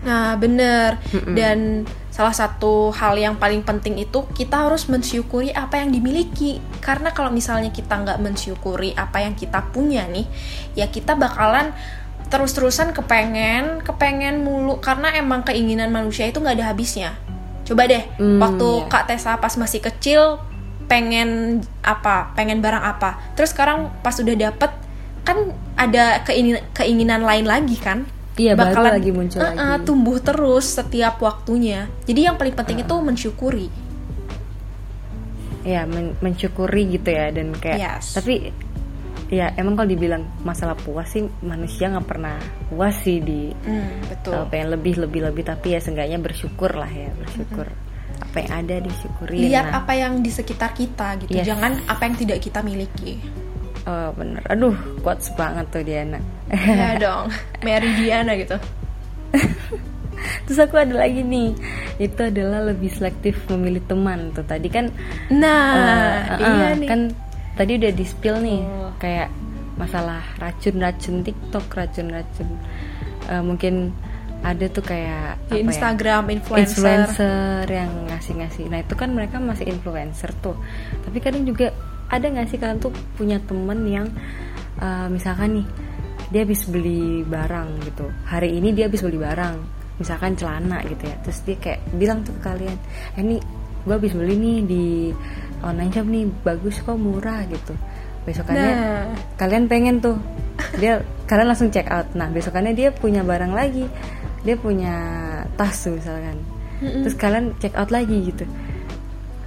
Nah, 0.04 0.36
bener. 0.36 1.00
Dan 1.34 1.88
salah 2.14 2.36
satu 2.36 2.94
hal 2.94 3.18
yang 3.18 3.34
paling 3.40 3.66
penting 3.66 3.98
itu 3.98 4.22
kita 4.36 4.68
harus 4.68 4.86
mensyukuri 4.86 5.50
apa 5.50 5.82
yang 5.82 5.90
dimiliki. 5.90 6.62
Karena 6.78 7.10
kalau 7.10 7.34
misalnya 7.34 7.74
kita 7.74 7.96
nggak 8.04 8.22
mensyukuri 8.22 8.94
apa 8.94 9.24
yang 9.24 9.34
kita 9.34 9.64
punya 9.74 10.06
nih, 10.06 10.28
ya 10.78 10.86
kita 10.86 11.18
bakalan 11.18 11.74
terus-terusan 12.30 12.94
kepengen, 12.94 13.82
kepengen 13.82 14.46
mulu. 14.46 14.78
Karena 14.78 15.10
emang 15.16 15.42
keinginan 15.42 15.90
manusia 15.90 16.28
itu 16.30 16.38
nggak 16.38 16.60
ada 16.62 16.70
habisnya. 16.70 17.16
Coba 17.64 17.88
deh, 17.88 18.04
Hmm, 18.20 18.38
waktu 18.38 18.68
iya. 18.84 18.88
Kak 18.92 19.04
Tessa 19.08 19.40
pas 19.40 19.56
masih 19.56 19.80
kecil 19.80 20.36
pengen 20.84 21.60
apa 21.80 22.36
pengen 22.36 22.60
barang 22.60 22.84
apa 22.84 23.16
terus 23.32 23.56
sekarang 23.56 23.88
pas 24.04 24.12
udah 24.20 24.36
dapet 24.36 24.68
kan 25.24 25.56
ada 25.80 26.20
keinginan 26.28 26.60
keinginan 26.76 27.24
lain 27.24 27.48
lagi 27.48 27.80
kan 27.80 28.04
Iya, 28.34 28.58
baru 28.58 28.82
lagi 28.90 29.10
muncul 29.14 29.38
uh, 29.38 29.46
uh, 29.46 29.54
lagi. 29.54 29.86
tumbuh 29.86 30.18
terus 30.18 30.66
setiap 30.66 31.22
waktunya 31.22 31.86
jadi 32.02 32.32
yang 32.32 32.36
paling 32.36 32.52
penting 32.52 32.82
itu 32.82 32.94
mensyukuri 32.98 33.68
ya 35.64 35.88
men- 35.88 36.18
mensyukuri 36.20 36.92
gitu 36.92 37.08
ya 37.08 37.32
dan 37.32 37.54
kayak 37.56 37.78
Yes. 37.80 38.12
tapi 38.12 38.52
ya 39.32 39.48
emang 39.56 39.74
kalau 39.74 39.88
dibilang 39.88 40.22
masalah 40.44 40.76
puas 40.76 41.08
sih 41.08 41.24
manusia 41.40 41.88
nggak 41.88 42.04
pernah 42.04 42.36
puas 42.68 42.92
sih 43.00 43.24
di 43.24 43.48
Hmm, 43.64 44.04
betul 44.04 44.36
kalau 44.36 44.46
pengen 44.46 44.68
lebih 44.76 45.00
lebih 45.00 45.24
lebih 45.24 45.42
tapi 45.42 45.72
ya 45.72 45.80
seenggaknya 45.80 46.20
bersyukur 46.20 46.74
lah 46.76 46.90
ya 46.90 47.08
bersyukur 47.16 47.64
apa 48.14 48.36
yang 48.36 48.52
ada 48.60 48.76
disyukuri 48.78 49.38
lihat 49.48 49.66
nah. 49.72 49.80
apa 49.82 49.92
yang 49.96 50.20
di 50.20 50.30
sekitar 50.30 50.76
kita 50.76 51.16
gitu 51.24 51.32
Yes. 51.32 51.46
jangan 51.48 51.80
apa 51.88 52.02
yang 52.04 52.14
tidak 52.18 52.38
kita 52.44 52.60
miliki 52.60 53.18
oh 53.84 54.08
bener. 54.16 54.42
Aduh 54.48 54.74
quotes 55.00 55.30
banget 55.34 55.66
tuh 55.72 55.82
Diana. 55.84 56.20
Ya 56.52 56.96
dong. 56.96 57.30
Mary 57.64 57.90
Diana 57.98 58.32
gitu. 58.36 58.56
Terus 60.48 60.58
aku 60.60 60.76
ada 60.80 60.94
lagi 61.04 61.20
nih. 61.20 61.52
Itu 62.00 62.28
adalah 62.28 62.64
lebih 62.64 62.88
selektif 62.92 63.44
memilih 63.52 63.82
teman 63.84 64.32
tuh. 64.32 64.44
Tadi 64.44 64.68
kan 64.68 64.88
nah 65.32 66.36
eh, 66.36 66.44
iya 66.44 66.68
nih. 66.76 66.88
kan 66.88 67.00
tadi 67.54 67.78
udah 67.78 67.92
di 67.94 68.04
spill 68.04 68.36
nih 68.42 68.60
Oh. 68.66 68.90
kayak 68.98 69.30
masalah 69.74 70.22
racun-racun 70.38 71.22
TikTok 71.26 71.66
racun-racun 71.70 72.48
eh, 73.30 73.42
mungkin 73.42 73.94
ada 74.44 74.68
tuh 74.68 74.84
kayak 74.84 75.48
di 75.48 75.56
ya, 75.56 75.64
Instagram 75.64 76.28
influencer, 76.28 76.84
influencer 76.84 77.64
yang 77.64 77.90
ngasih-ngasih. 78.12 78.68
Nah 78.68 78.84
itu 78.84 78.92
kan 78.92 79.08
mereka 79.16 79.40
masih 79.40 79.72
influencer 79.72 80.36
tuh. 80.44 80.52
Tapi 81.00 81.16
kadang 81.24 81.48
juga 81.48 81.72
ada 82.14 82.26
nggak 82.30 82.46
sih 82.48 82.58
kalian 82.62 82.78
tuh 82.78 82.94
punya 83.18 83.42
temen 83.42 83.78
yang 83.86 84.06
uh, 84.78 85.10
misalkan 85.10 85.60
nih 85.62 85.66
dia 86.30 86.40
habis 86.42 86.66
beli 86.66 87.22
barang 87.26 87.68
gitu. 87.84 88.06
Hari 88.26 88.58
ini 88.58 88.74
dia 88.74 88.90
habis 88.90 89.04
beli 89.04 89.20
barang, 89.20 89.56
misalkan 90.02 90.34
celana 90.34 90.82
gitu 90.86 91.06
ya. 91.06 91.16
Terus 91.22 91.38
dia 91.46 91.56
kayak 91.60 91.80
bilang 91.94 92.26
tuh 92.26 92.34
ke 92.38 92.42
kalian, 92.42 92.76
eh 93.14 93.22
ini 93.22 93.36
gue 93.84 93.94
habis 93.94 94.16
beli 94.16 94.34
nih 94.34 94.58
di 94.64 94.84
online 95.60 95.92
shop 95.92 96.06
nih 96.08 96.24
bagus 96.42 96.80
kok 96.80 96.96
murah 96.96 97.44
gitu. 97.46 97.74
Besokannya 98.24 98.72
Nah. 98.72 99.04
kalian 99.36 99.68
pengen 99.68 100.00
tuh 100.00 100.16
dia 100.80 101.04
kalian 101.28 101.52
langsung 101.52 101.68
check 101.68 101.86
out. 101.92 102.08
Nah 102.16 102.32
besokannya 102.32 102.72
dia 102.72 102.88
punya 102.90 103.20
barang 103.20 103.52
lagi, 103.52 103.84
dia 104.42 104.56
punya 104.56 104.94
tas 105.60 105.76
tuh 105.84 105.94
misalkan. 105.94 106.40
Terus 106.80 107.14
kalian 107.14 107.52
check 107.60 107.76
out 107.76 107.92
lagi 107.92 108.32
gitu. 108.32 108.44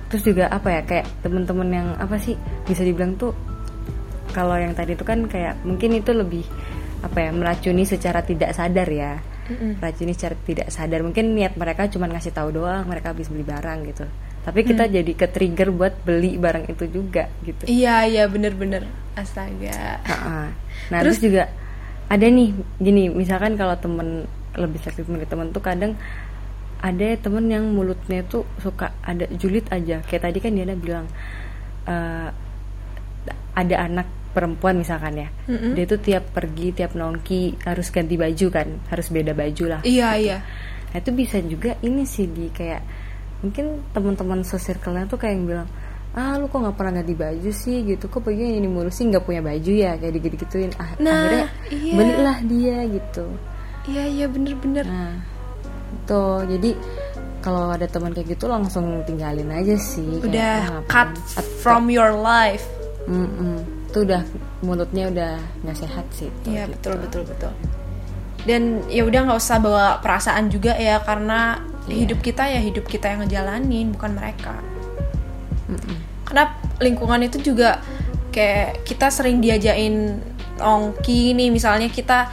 Terus 0.07 0.23
juga 0.23 0.47
apa 0.47 0.71
ya 0.71 0.81
kayak 0.87 1.05
temen-temen 1.23 1.69
yang 1.71 1.87
apa 1.99 2.15
sih 2.19 2.39
bisa 2.63 2.81
dibilang 2.83 3.19
tuh 3.19 3.35
kalau 4.31 4.55
yang 4.55 4.75
tadi 4.77 4.93
itu 4.95 5.03
kan 5.03 5.25
kayak 5.27 5.59
mungkin 5.65 5.97
itu 5.97 6.11
lebih 6.13 6.45
apa 7.03 7.29
ya 7.29 7.29
meracuni 7.33 7.83
secara 7.83 8.23
tidak 8.23 8.55
sadar 8.55 8.87
ya. 8.89 9.19
Mm-mm. 9.47 9.79
Racuni 9.79 10.11
secara 10.11 10.35
tidak 10.43 10.67
sadar 10.75 10.99
mungkin 11.07 11.31
niat 11.31 11.55
mereka 11.55 11.87
cuma 11.87 12.11
ngasih 12.11 12.35
tahu 12.35 12.51
doang 12.51 12.83
mereka 12.83 13.15
habis 13.15 13.31
beli 13.31 13.47
barang 13.47 13.79
gitu. 13.87 14.03
Tapi 14.47 14.63
kita 14.63 14.87
jadi 14.87 15.11
ke 15.11 15.27
trigger 15.27 15.75
buat 15.75 15.93
beli 16.07 16.39
barang 16.39 16.71
itu 16.71 16.87
juga 16.87 17.27
gitu. 17.43 17.67
iya 17.67 18.07
iya 18.07 18.23
bener-bener 18.31 18.87
astaga 19.11 19.99
Ha-ha. 20.07 20.55
Nah 20.87 20.99
terus, 21.03 21.19
juga 21.19 21.51
ada 22.07 22.23
nih 22.23 22.55
gini 22.79 23.11
misalkan 23.11 23.59
kalau 23.59 23.75
temen 23.75 24.23
lebih 24.55 24.79
selektif 24.79 25.11
milih 25.11 25.27
temen 25.27 25.51
tuh 25.51 25.59
kadang 25.59 25.99
ada 26.77 27.07
temen 27.17 27.45
yang 27.49 27.65
mulutnya 27.73 28.21
tuh 28.25 28.45
suka 28.61 28.93
ada 29.01 29.25
julid 29.33 29.65
aja. 29.73 30.01
Kayak 30.05 30.29
tadi 30.29 30.37
kan 30.37 30.51
Diana 30.53 30.75
bilang 30.77 31.05
eh, 31.89 32.29
ada 33.57 33.75
anak 33.81 34.07
perempuan 34.37 34.77
misalkan 34.77 35.17
ya. 35.17 35.29
Mm-mm. 35.49 35.73
dia 35.73 35.89
tuh 35.89 35.97
tiap 35.97 36.29
pergi 36.29 36.69
tiap 36.69 36.93
nongki 36.93 37.65
harus 37.65 37.89
ganti 37.89 38.13
baju 38.13 38.47
kan. 38.53 38.67
Harus 38.93 39.09
beda 39.09 39.33
baju 39.33 39.63
lah. 39.65 39.81
Iya 39.81 40.09
iya. 40.21 40.37
Nah 40.93 40.97
itu 41.01 41.11
bisa 41.17 41.41
juga 41.41 41.73
ini 41.81 42.05
sih 42.05 42.29
di 42.29 42.53
kayak 42.53 42.81
mungkin 43.41 43.81
teman-teman 43.93 44.45
sesirkelnya 44.45 45.09
tuh 45.09 45.17
kayak 45.17 45.33
yang 45.33 45.45
bilang 45.45 45.69
ah 46.17 46.33
lu 46.33 46.49
kok 46.49 46.57
nggak 46.57 46.77
pernah 46.77 47.01
ganti 47.01 47.13
baju 47.17 47.49
sih? 47.49 47.81
Gitu. 47.81 48.05
Kok 48.05 48.21
bagian 48.21 48.61
ini 48.61 48.69
mulu 48.69 48.93
sih 48.93 49.09
nggak 49.09 49.25
punya 49.25 49.41
baju 49.41 49.71
ya? 49.73 49.97
Kayak 49.97 50.13
gitu 50.21 50.45
gituin 50.45 50.71
ah, 50.77 50.93
Nah, 51.01 51.09
akhirnya 51.09 51.47
iya. 51.73 51.93
belilah 51.97 52.37
dia 52.45 52.77
gitu. 52.85 53.25
Iya 53.89 54.03
iya 54.05 54.25
bener-bener. 54.29 54.85
Nah 54.85 55.36
tuh 56.07 56.47
jadi 56.47 56.71
kalau 57.43 57.71
ada 57.71 57.85
teman 57.85 58.11
kayak 58.11 58.33
gitu 58.33 58.47
langsung 58.47 59.03
tinggalin 59.03 59.47
aja 59.51 59.75
sih 59.77 60.19
kayak, 60.19 60.27
udah 60.27 60.55
ah, 60.57 60.63
ngapain. 60.81 60.89
cut 60.89 61.09
from 61.61 61.87
your 61.87 62.11
life 62.11 62.65
Mm-mm. 63.05 63.61
itu 63.87 64.03
udah 64.03 64.23
mulutnya 64.59 65.07
udah 65.07 65.33
nggak 65.61 65.77
sehat 65.77 66.03
sih 66.11 66.27
Iya 66.43 66.65
gitu. 66.67 66.91
betul 66.91 66.93
betul 67.03 67.21
betul. 67.23 67.51
Dan 68.43 68.79
ya 68.87 69.03
udah 69.03 69.27
nggak 69.27 69.39
usah 69.39 69.57
bawa 69.59 69.85
perasaan 69.99 70.47
juga 70.47 70.71
ya 70.75 71.03
karena 71.03 71.59
Iya. 71.87 72.03
hidup 72.03 72.19
kita 72.19 72.43
ya 72.47 72.59
hidup 72.59 72.83
kita 72.83 73.07
yang 73.07 73.23
ngejalanin 73.23 73.95
bukan 73.95 74.11
mereka. 74.11 74.59
Mm-mm. 75.71 75.97
Karena 76.27 76.43
lingkungan 76.79 77.23
itu 77.23 77.39
juga 77.39 77.79
kayak 78.31 78.83
kita 78.83 79.07
sering 79.07 79.39
diajain 79.39 80.19
nongki 80.59 81.31
nih 81.31 81.47
misalnya 81.47 81.87
kita 81.87 82.27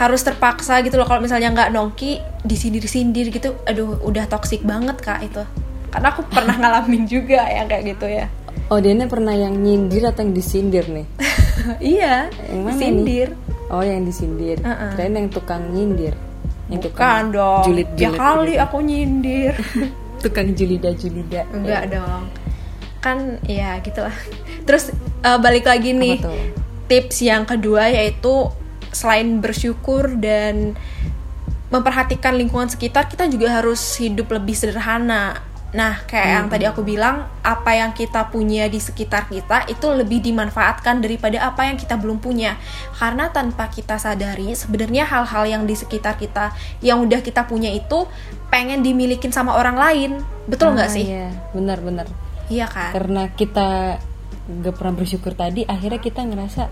harus 0.00 0.24
terpaksa 0.24 0.80
gitu 0.80 0.96
loh 0.96 1.04
kalau 1.04 1.20
misalnya 1.20 1.52
nggak 1.52 1.76
nongki 1.76 2.24
disindir-sindir 2.40 3.28
gitu 3.28 3.52
aduh 3.68 4.00
udah 4.00 4.24
toksik 4.32 4.64
banget 4.64 4.96
kak 5.04 5.20
itu 5.20 5.44
karena 5.92 6.08
aku 6.08 6.24
pernah 6.24 6.56
ngalamin 6.64 7.04
juga 7.04 7.44
yang 7.44 7.68
kayak 7.68 7.84
gitu 7.94 8.06
ya 8.08 8.26
oh 8.72 8.80
Dena 8.80 9.04
pernah 9.04 9.36
yang 9.36 9.52
nyindir 9.52 10.08
atau 10.08 10.24
yang 10.24 10.32
disindir 10.32 10.88
nih 10.88 11.06
iya 11.94 12.32
Yang 12.48 12.60
mana 12.64 12.72
nih? 12.72 12.80
sindir 12.80 13.28
Oh 13.70 13.86
yang 13.86 14.02
disindir, 14.02 14.58
Uh-uh. 14.66 14.98
kirain 14.98 15.14
yang 15.14 15.30
tukang 15.30 15.62
nyindir, 15.70 16.10
yang 16.66 16.82
bukan 16.82 17.30
dong 17.30 17.62
julid 17.62 17.86
ya 17.94 18.10
kali 18.10 18.58
aku 18.58 18.82
nyindir 18.82 19.54
tukang 20.26 20.50
julida 20.58 20.90
julida. 20.98 21.46
Enggak 21.54 21.94
dong. 21.94 22.26
Kan 22.98 23.38
ya 23.46 23.78
gitulah. 23.78 24.10
Terus 24.66 24.90
eh, 25.22 25.38
balik 25.38 25.70
lagi 25.70 25.94
nih. 25.94 26.18
Tips 26.90 27.22
yang 27.22 27.46
kedua 27.46 27.88
yaitu 27.88 28.50
selain 28.90 29.38
bersyukur 29.40 30.10
dan 30.18 30.74
memperhatikan 31.70 32.34
lingkungan 32.34 32.66
sekitar, 32.66 33.06
kita 33.06 33.30
juga 33.30 33.62
harus 33.62 33.78
hidup 34.02 34.30
lebih 34.34 34.58
sederhana. 34.58 35.38
Nah, 35.70 36.02
kayak 36.02 36.28
yang 36.34 36.46
tadi 36.50 36.66
aku 36.66 36.82
bilang, 36.82 37.30
apa 37.46 37.78
yang 37.78 37.94
kita 37.94 38.26
punya 38.26 38.66
di 38.66 38.82
sekitar 38.82 39.30
kita 39.30 39.70
itu 39.70 39.86
lebih 39.94 40.18
dimanfaatkan 40.18 40.98
daripada 40.98 41.38
apa 41.46 41.70
yang 41.70 41.78
kita 41.78 41.94
belum 41.94 42.18
punya. 42.18 42.58
Karena 42.98 43.30
tanpa 43.30 43.70
kita 43.70 43.94
sadari, 43.94 44.50
sebenarnya 44.58 45.06
hal-hal 45.06 45.46
yang 45.46 45.62
di 45.70 45.78
sekitar 45.78 46.18
kita 46.18 46.50
yang 46.82 46.98
udah 47.06 47.22
kita 47.22 47.46
punya 47.46 47.70
itu 47.70 48.02
pengen 48.50 48.82
dimilikin 48.82 49.30
sama 49.30 49.54
orang 49.54 49.78
lain. 49.78 50.10
Betul 50.50 50.74
nggak 50.74 50.90
Ah, 50.90 50.94
sih? 50.98 51.06
Iya, 51.06 51.30
benar-benar. 51.54 52.10
Iya 52.50 52.66
kan? 52.66 52.90
Karena 52.90 53.30
kita 53.30 54.02
gak 54.50 54.74
pernah 54.74 54.94
bersyukur 54.98 55.38
tadi, 55.38 55.62
akhirnya 55.62 56.02
kita 56.02 56.26
ngerasa 56.26 56.66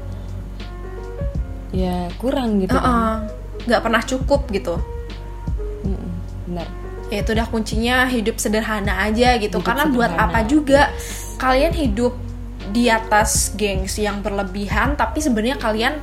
ya 1.70 2.08
kurang 2.16 2.58
gitu. 2.58 2.72
kan. 2.72 2.82
Heeh. 2.82 3.14
nggak 3.58 3.82
pernah 3.82 4.00
cukup 4.00 4.48
gitu 4.48 4.80
Mm-mm, 5.84 6.10
benar. 6.46 6.68
ya 7.08 7.20
itu 7.20 7.30
udah 7.32 7.46
kuncinya 7.46 7.96
hidup 8.06 8.36
sederhana 8.36 9.04
aja 9.04 9.36
gitu 9.36 9.58
Hidup 9.58 9.66
karena 9.66 9.84
buat 9.86 10.08
sederhana. 10.08 10.32
apa 10.32 10.40
juga 10.44 10.80
kalian 11.36 11.72
hidup 11.72 12.14
di 12.68 12.88
atas 12.88 13.52
gengs 13.54 13.96
yang 13.96 14.20
berlebihan 14.20 14.94
tapi 14.94 15.20
sebenarnya 15.20 15.56
kalian 15.56 16.00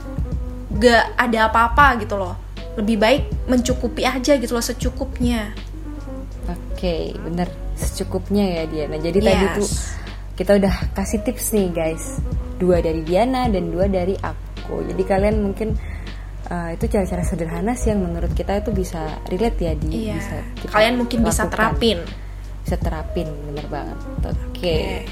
gak 0.76 1.16
ada 1.16 1.48
apa-apa 1.48 2.02
gitu 2.02 2.16
loh 2.16 2.36
lebih 2.76 2.98
baik 2.98 3.24
mencukupi 3.46 4.04
aja 4.04 4.36
gitu 4.36 4.52
loh 4.52 4.62
secukupnya 4.62 5.56
Oke, 6.46 7.16
bener 7.18 7.48
secukupnya 7.74 8.46
ya 8.46 8.64
Diana. 8.68 9.00
Jadi 9.00 9.18
tadi 9.18 9.42
Yes. 9.42 9.56
tuh 9.58 9.70
kita 10.36 10.52
udah 10.60 10.76
kasih 10.92 11.24
tips 11.24 11.56
nih 11.56 11.72
guys, 11.72 12.20
dua 12.60 12.78
dari 12.78 13.02
Diana 13.02 13.48
dan 13.48 13.72
dua 13.72 13.88
dari 13.88 14.14
aku. 14.14 14.45
Jadi 14.70 15.04
kalian 15.06 15.36
mungkin 15.42 15.78
uh, 16.50 16.70
itu 16.74 16.86
cara-cara 16.90 17.24
sederhana 17.26 17.74
sih 17.74 17.94
yang 17.94 18.06
menurut 18.06 18.32
kita 18.34 18.62
itu 18.62 18.74
bisa 18.74 19.22
relate 19.30 19.60
ya 19.62 19.74
di 19.78 20.10
iya 20.10 20.18
bisa 20.18 20.36
kita 20.62 20.72
kalian 20.74 20.96
mungkin 21.02 21.18
bisa 21.26 21.46
lakukan. 21.46 21.54
terapin 21.54 22.00
Bisa 22.66 22.82
terapin, 22.82 23.30
bener 23.46 23.70
banget. 23.70 23.98
Oke. 24.26 25.06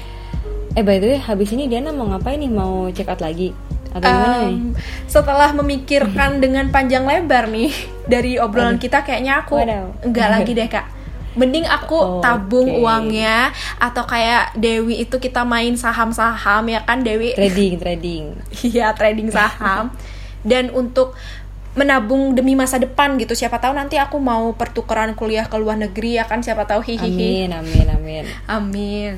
Eh 0.74 0.82
by 0.82 0.98
the 0.98 1.14
way, 1.14 1.18
habis 1.22 1.54
ini 1.54 1.70
Diana 1.70 1.94
mau 1.94 2.10
ngapain 2.10 2.34
nih? 2.34 2.50
Mau 2.50 2.90
check 2.90 3.06
out 3.06 3.22
lagi? 3.22 3.54
Atau 3.94 4.10
gimana 4.10 4.50
nih? 4.50 4.74
Setelah 5.06 5.54
memikirkan 5.54 6.38
dengan 6.42 6.74
panjang 6.74 7.06
lebar 7.06 7.46
nih 7.46 7.70
dari 8.10 8.42
obrolan 8.42 8.82
kita 8.82 9.06
kayaknya 9.06 9.46
aku 9.46 9.62
Waduh. 9.62 10.02
enggak 10.02 10.28
lagi 10.34 10.50
deh 10.58 10.66
kak 10.66 10.93
mending 11.34 11.64
aku 11.64 11.94
Oh, 11.94 12.18
tabung 12.18 12.66
oke. 12.68 12.80
uangnya 12.80 13.50
atau 13.76 14.02
kayak 14.02 14.54
Dewi 14.54 15.00
itu 15.00 15.16
kita 15.16 15.42
main 15.42 15.74
saham-saham 15.74 16.62
ya 16.64 16.80
kan 16.80 17.00
Dewi 17.00 17.34
Trading, 17.34 17.76
trading. 17.76 18.24
iya 18.62 18.90
trading 18.90 19.28
saham 19.28 19.90
dan 20.40 20.70
untuk 20.70 21.18
menabung 21.74 22.32
demi 22.32 22.54
masa 22.54 22.78
depan 22.78 23.18
gitu 23.18 23.34
siapa 23.34 23.58
tahu 23.58 23.74
nanti 23.74 23.98
aku 23.98 24.16
mau 24.16 24.54
pertukaran 24.54 25.10
kuliah 25.12 25.42
ke 25.42 25.58
luar 25.58 25.74
negeri 25.74 26.16
ya 26.16 26.24
kan 26.24 26.38
siapa 26.38 26.62
tahu 26.62 26.78
hihihi 26.80 27.02
Amin, 27.02 27.50
amin, 27.50 27.86
amin. 27.90 28.24
amin 28.46 29.14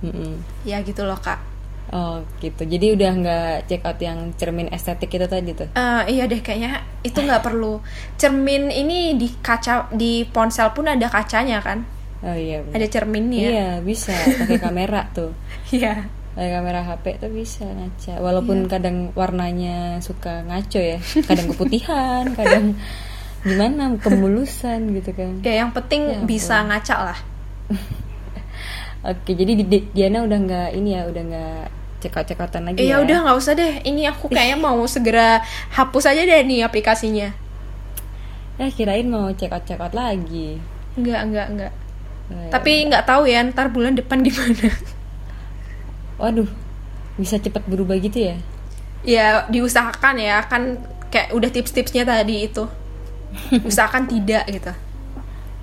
Mm-mm. 0.00 0.34
Ya 0.64 0.80
gitu 0.80 1.04
loh 1.04 1.14
kak. 1.14 1.51
Oh 1.90 2.22
gitu. 2.38 2.62
Jadi 2.62 2.94
udah 2.94 3.10
nggak 3.12 3.54
check 3.66 3.82
out 3.82 3.98
yang 3.98 4.30
cermin 4.34 4.70
estetik 4.70 5.10
itu 5.10 5.26
tadi 5.26 5.50
tuh. 5.52 5.68
Eh, 5.72 6.02
iya 6.08 6.24
deh 6.24 6.38
kayaknya 6.38 6.80
itu 7.02 7.18
nggak 7.18 7.42
perlu. 7.50 7.82
Cermin 8.14 8.70
ini 8.70 9.18
di 9.18 9.28
kaca 9.28 9.90
di 9.90 10.22
ponsel 10.24 10.70
pun 10.72 10.86
ada 10.86 11.10
kacanya 11.10 11.58
kan? 11.58 11.82
Oh 12.22 12.32
iya. 12.32 12.62
bener. 12.62 12.78
Ada 12.78 12.86
cerminnya. 12.88 13.42
Iya 13.44 13.68
bisa 13.82 14.14
pakai 14.14 14.62
kamera 14.70 15.10
tuh. 15.10 15.34
Iya. 15.68 16.06
Pakai 16.32 16.48
kamera 16.48 16.80
HP 16.80 17.04
tuh 17.20 17.28
bisa 17.28 17.66
ngaca. 17.66 18.14
Walaupun 18.22 18.64
Iya. 18.64 18.70
kadang 18.72 18.96
warnanya 19.12 19.76
suka 20.00 20.46
ngaco 20.48 20.80
ya. 20.80 20.96
Kadang 21.26 21.50
keputihan, 21.50 22.24
kadang 22.38 22.78
gimana 23.42 23.98
kemulusan 23.98 24.96
gitu 24.96 25.12
kan. 25.12 25.42
Ya 25.42 25.60
yang 25.60 25.74
penting 25.74 26.08
Ya 26.08 26.22
bisa 26.22 26.62
ngaca 26.62 27.12
lah. 27.12 27.18
Oke, 29.02 29.34
jadi 29.34 29.58
di- 29.58 29.66
di- 29.66 29.88
Diana 29.90 30.22
udah 30.22 30.38
nggak 30.38 30.68
ini 30.74 30.94
ya, 30.94 31.02
udah 31.06 31.22
nggak 31.26 31.62
outan 32.38 32.62
lagi 32.66 32.82
Iya 32.82 32.98
ya. 32.98 33.02
udah 33.02 33.16
nggak 33.26 33.36
usah 33.38 33.52
deh. 33.54 33.72
Ini 33.82 34.10
aku 34.10 34.26
kayaknya 34.26 34.58
mau 34.66 34.78
segera 34.86 35.42
hapus 35.70 36.06
aja 36.06 36.22
deh 36.22 36.40
nih 36.42 36.62
aplikasinya. 36.62 37.34
Eh 38.58 38.70
kirain 38.70 39.06
mau 39.06 39.30
out 39.80 39.94
lagi. 39.94 40.58
Enggak 40.94 41.20
enggak 41.26 41.46
enggak. 41.50 41.72
Eh, 42.30 42.50
Tapi 42.50 42.70
nggak 42.86 43.04
tahu 43.04 43.26
ya 43.26 43.42
ntar 43.42 43.70
bulan 43.70 43.94
depan 43.94 44.22
gimana. 44.26 44.70
waduh, 46.14 46.46
bisa 47.18 47.38
cepat 47.38 47.66
berubah 47.66 47.98
gitu 47.98 48.30
ya? 48.30 48.36
ya 49.02 49.50
diusahakan 49.50 50.14
ya 50.14 50.46
kan 50.46 50.78
kayak 51.10 51.34
udah 51.34 51.50
tips-tipsnya 51.50 52.06
tadi 52.06 52.46
itu. 52.46 52.62
Usahakan 53.68 54.06
tidak 54.06 54.46
gitu. 54.46 54.70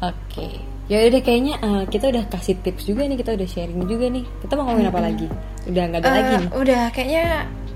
Oke. 0.04 0.60
Ya 0.89 1.06
udah 1.06 1.21
kayaknya 1.21 1.56
eh, 1.62 1.84
kita 1.86 2.10
udah 2.10 2.23
kasih 2.34 2.58
tips 2.65 2.89
juga 2.89 3.06
nih, 3.06 3.21
kita 3.21 3.38
udah 3.38 3.45
sharing 3.45 3.86
juga 3.86 4.10
nih. 4.10 4.25
Kita 4.41 4.58
mau 4.58 4.65
ngomongin 4.65 4.89
apa 4.89 5.02
lagi? 5.06 5.28
Udah 5.69 5.84
nggak 5.86 6.02
ada 6.02 6.10
Eh, 6.10 6.15
lagi 6.17 6.34
nih. 6.34 6.49
Udah 6.58 6.82
kayaknya 6.89 7.23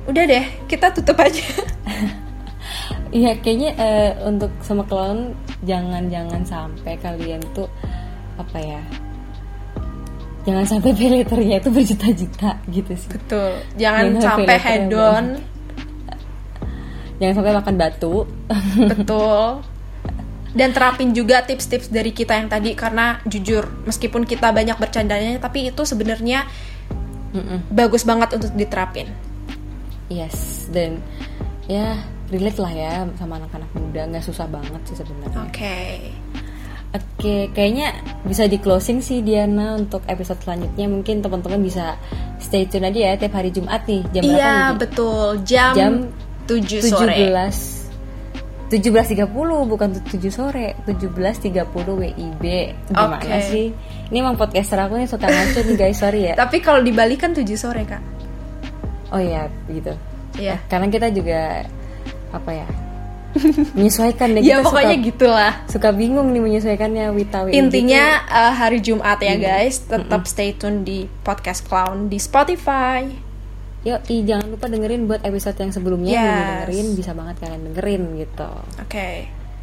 udah 0.04 0.24
deh 0.26 0.46
kita 0.68 0.86
tutup 0.92 1.18
aja. 1.22 1.46
Iya 3.14 3.38
kayaknya 3.38 3.78
eh, 3.78 4.12
untuk 4.26 4.50
sama 4.66 4.82
clown 4.90 5.38
jangan-jangan 5.70 6.42
sampai 6.42 6.98
kalian 6.98 7.46
tuh 7.54 7.70
apa 8.42 8.58
ya? 8.58 8.82
Jangan 10.50 10.66
sampai 10.66 10.98
pay 10.98 11.22
letternya 11.22 11.62
itu 11.62 11.70
berjuta-juta 11.70 12.58
gitu 12.74 12.92
sih. 12.98 13.10
Betul. 13.14 13.54
Jangan 13.78 14.18
Jangan 14.18 14.24
sampai 14.26 14.46
pay 14.50 14.58
letter 14.58 14.66
head 14.66 14.82
yang 14.90 14.98
on. 14.98 15.26
Jangan 17.22 17.34
sampai 17.38 17.54
makan 17.54 17.76
batu. 17.78 18.16
Betul. 18.98 19.46
Dan 20.54 20.70
terapin 20.70 21.18
juga 21.18 21.42
tips-tips 21.42 21.90
dari 21.90 22.14
kita 22.14 22.38
yang 22.38 22.46
tadi 22.46 22.78
karena 22.78 23.18
jujur 23.26 23.66
meskipun 23.90 24.22
kita 24.22 24.54
banyak 24.54 24.78
bercandanya 24.78 25.42
tapi 25.42 25.74
itu 25.74 25.82
sebenarnya 25.82 26.46
Mm-mm. 27.34 27.74
bagus 27.74 28.06
banget 28.06 28.38
untuk 28.38 28.54
diterapin. 28.54 29.10
Yes, 30.14 30.70
dan 30.70 31.02
ya 31.66 31.98
relate 32.30 32.60
lah 32.62 32.70
ya 32.70 32.94
sama 33.18 33.42
anak-anak 33.42 33.70
muda, 33.74 34.06
nggak 34.14 34.26
susah 34.30 34.46
banget 34.46 34.82
sih 34.86 34.98
sebenarnya. 35.02 35.42
Oke. 35.50 35.78
Oke, 36.94 37.50
kayaknya 37.58 37.90
bisa 38.22 38.46
di 38.46 38.62
closing 38.62 39.02
sih 39.02 39.26
Diana 39.26 39.74
untuk 39.74 40.06
episode 40.06 40.38
selanjutnya. 40.46 40.86
Mungkin 40.86 41.26
teman-teman 41.26 41.58
bisa 41.66 41.98
stay 42.38 42.70
tune 42.70 42.86
aja 42.86 43.00
ya 43.10 43.14
tiap 43.18 43.34
hari 43.34 43.50
Jumat 43.50 43.82
nih 43.90 44.06
jam 44.14 44.22
berapa 44.22 44.38
Iya, 44.38 44.58
betul. 44.78 45.28
Jam, 45.42 45.74
Jam 45.74 45.94
7 46.46 46.86
sore. 46.86 47.18
17 47.18 47.83
17.30 48.74 49.30
bukan 49.70 49.90
7 50.02 50.18
sore 50.34 50.74
17.30 50.90 51.62
WIB 51.78 52.44
gimana 52.90 53.22
Oke. 53.22 53.38
sih 53.46 53.70
ini 54.10 54.18
emang 54.18 54.34
podcaster 54.34 54.82
aku 54.82 54.98
nih 54.98 55.06
suka 55.06 55.30
ngaco 55.30 55.60
nih 55.62 55.78
guys 55.78 56.02
sorry 56.02 56.22
ya 56.28 56.34
Tapi 56.42 56.58
kalau 56.58 56.82
dibalik 56.82 57.22
kan 57.22 57.38
7 57.38 57.46
sore, 57.54 57.86
Kak. 57.86 58.02
oh 59.14 59.22
iya 59.22 59.46
gitu 59.70 59.94
Iya. 60.34 60.58
karena 60.66 60.90
kita 60.90 61.14
juga 61.14 61.62
apa 62.34 62.52
ya 62.52 62.66
menyesuaikan 63.78 64.34
deh 64.34 64.42
Ya 64.46 64.58
kita 64.58 64.66
pokoknya 64.66 64.98
suka, 64.98 65.06
gitulah. 65.06 65.54
suka 65.70 65.90
bingung 65.94 66.34
nih 66.34 66.42
menyesuaikannya 66.42 67.06
Wita 67.14 67.46
WIB 67.46 67.54
Intinya 67.54 68.04
eh, 68.26 68.54
hari 68.54 68.82
Jumat 68.82 69.22
ya 69.22 69.38
Iya. 69.38 69.38
guys, 69.38 69.86
tetap 69.86 70.26
stay 70.26 70.54
tune 70.54 70.82
di 70.82 71.06
podcast 71.22 71.62
Clown 71.64 72.10
di 72.10 72.18
Spotify. 72.18 73.06
Yuk, 73.84 74.00
ih, 74.08 74.24
jangan 74.24 74.48
lupa 74.48 74.66
dengerin 74.66 75.06
buat 75.06 75.22
episode 75.22 75.56
yang 75.56 75.70
sebelumnya 75.70 76.14
belum 76.14 76.24
Yes. 76.26 76.48
dengerin 76.48 76.88
bisa 76.96 77.12
banget 77.12 77.36
kalian 77.38 77.62
dengerin 77.68 78.04
gitu. 78.18 78.50
Oke. 78.80 79.10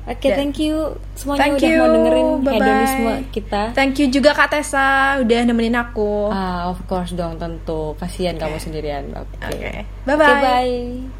Oke, 0.02 0.26
Dan- 0.26 0.38
thank 0.38 0.56
you 0.58 0.74
semuanya 1.14 1.40
Thank 1.42 1.56
udah 1.56 1.68
you. 1.68 1.78
mau 1.78 1.88
dengerin 1.90 2.28
Bye-bye. 2.40 2.52
hedonisme 2.56 3.12
kita. 3.30 3.62
Thank 3.72 3.94
you 3.96 4.06
juga 4.08 4.32
Kak 4.32 4.48
Tessa 4.50 4.86
udah 5.16 5.40
nemenin 5.42 5.72
aku. 5.74 6.28
Ah, 6.28 6.68
of 6.68 6.80
course 6.84 7.12
dong 7.12 7.36
tentu. 7.36 7.94
Kasihan 7.96 8.34
kamu 8.34 8.56
sendirian. 8.56 9.08
Oke. 9.12 9.36
Oke. 9.46 9.56
Oke, 9.56 9.80
Bye-bye. 10.04 10.40
bye. 10.40 11.19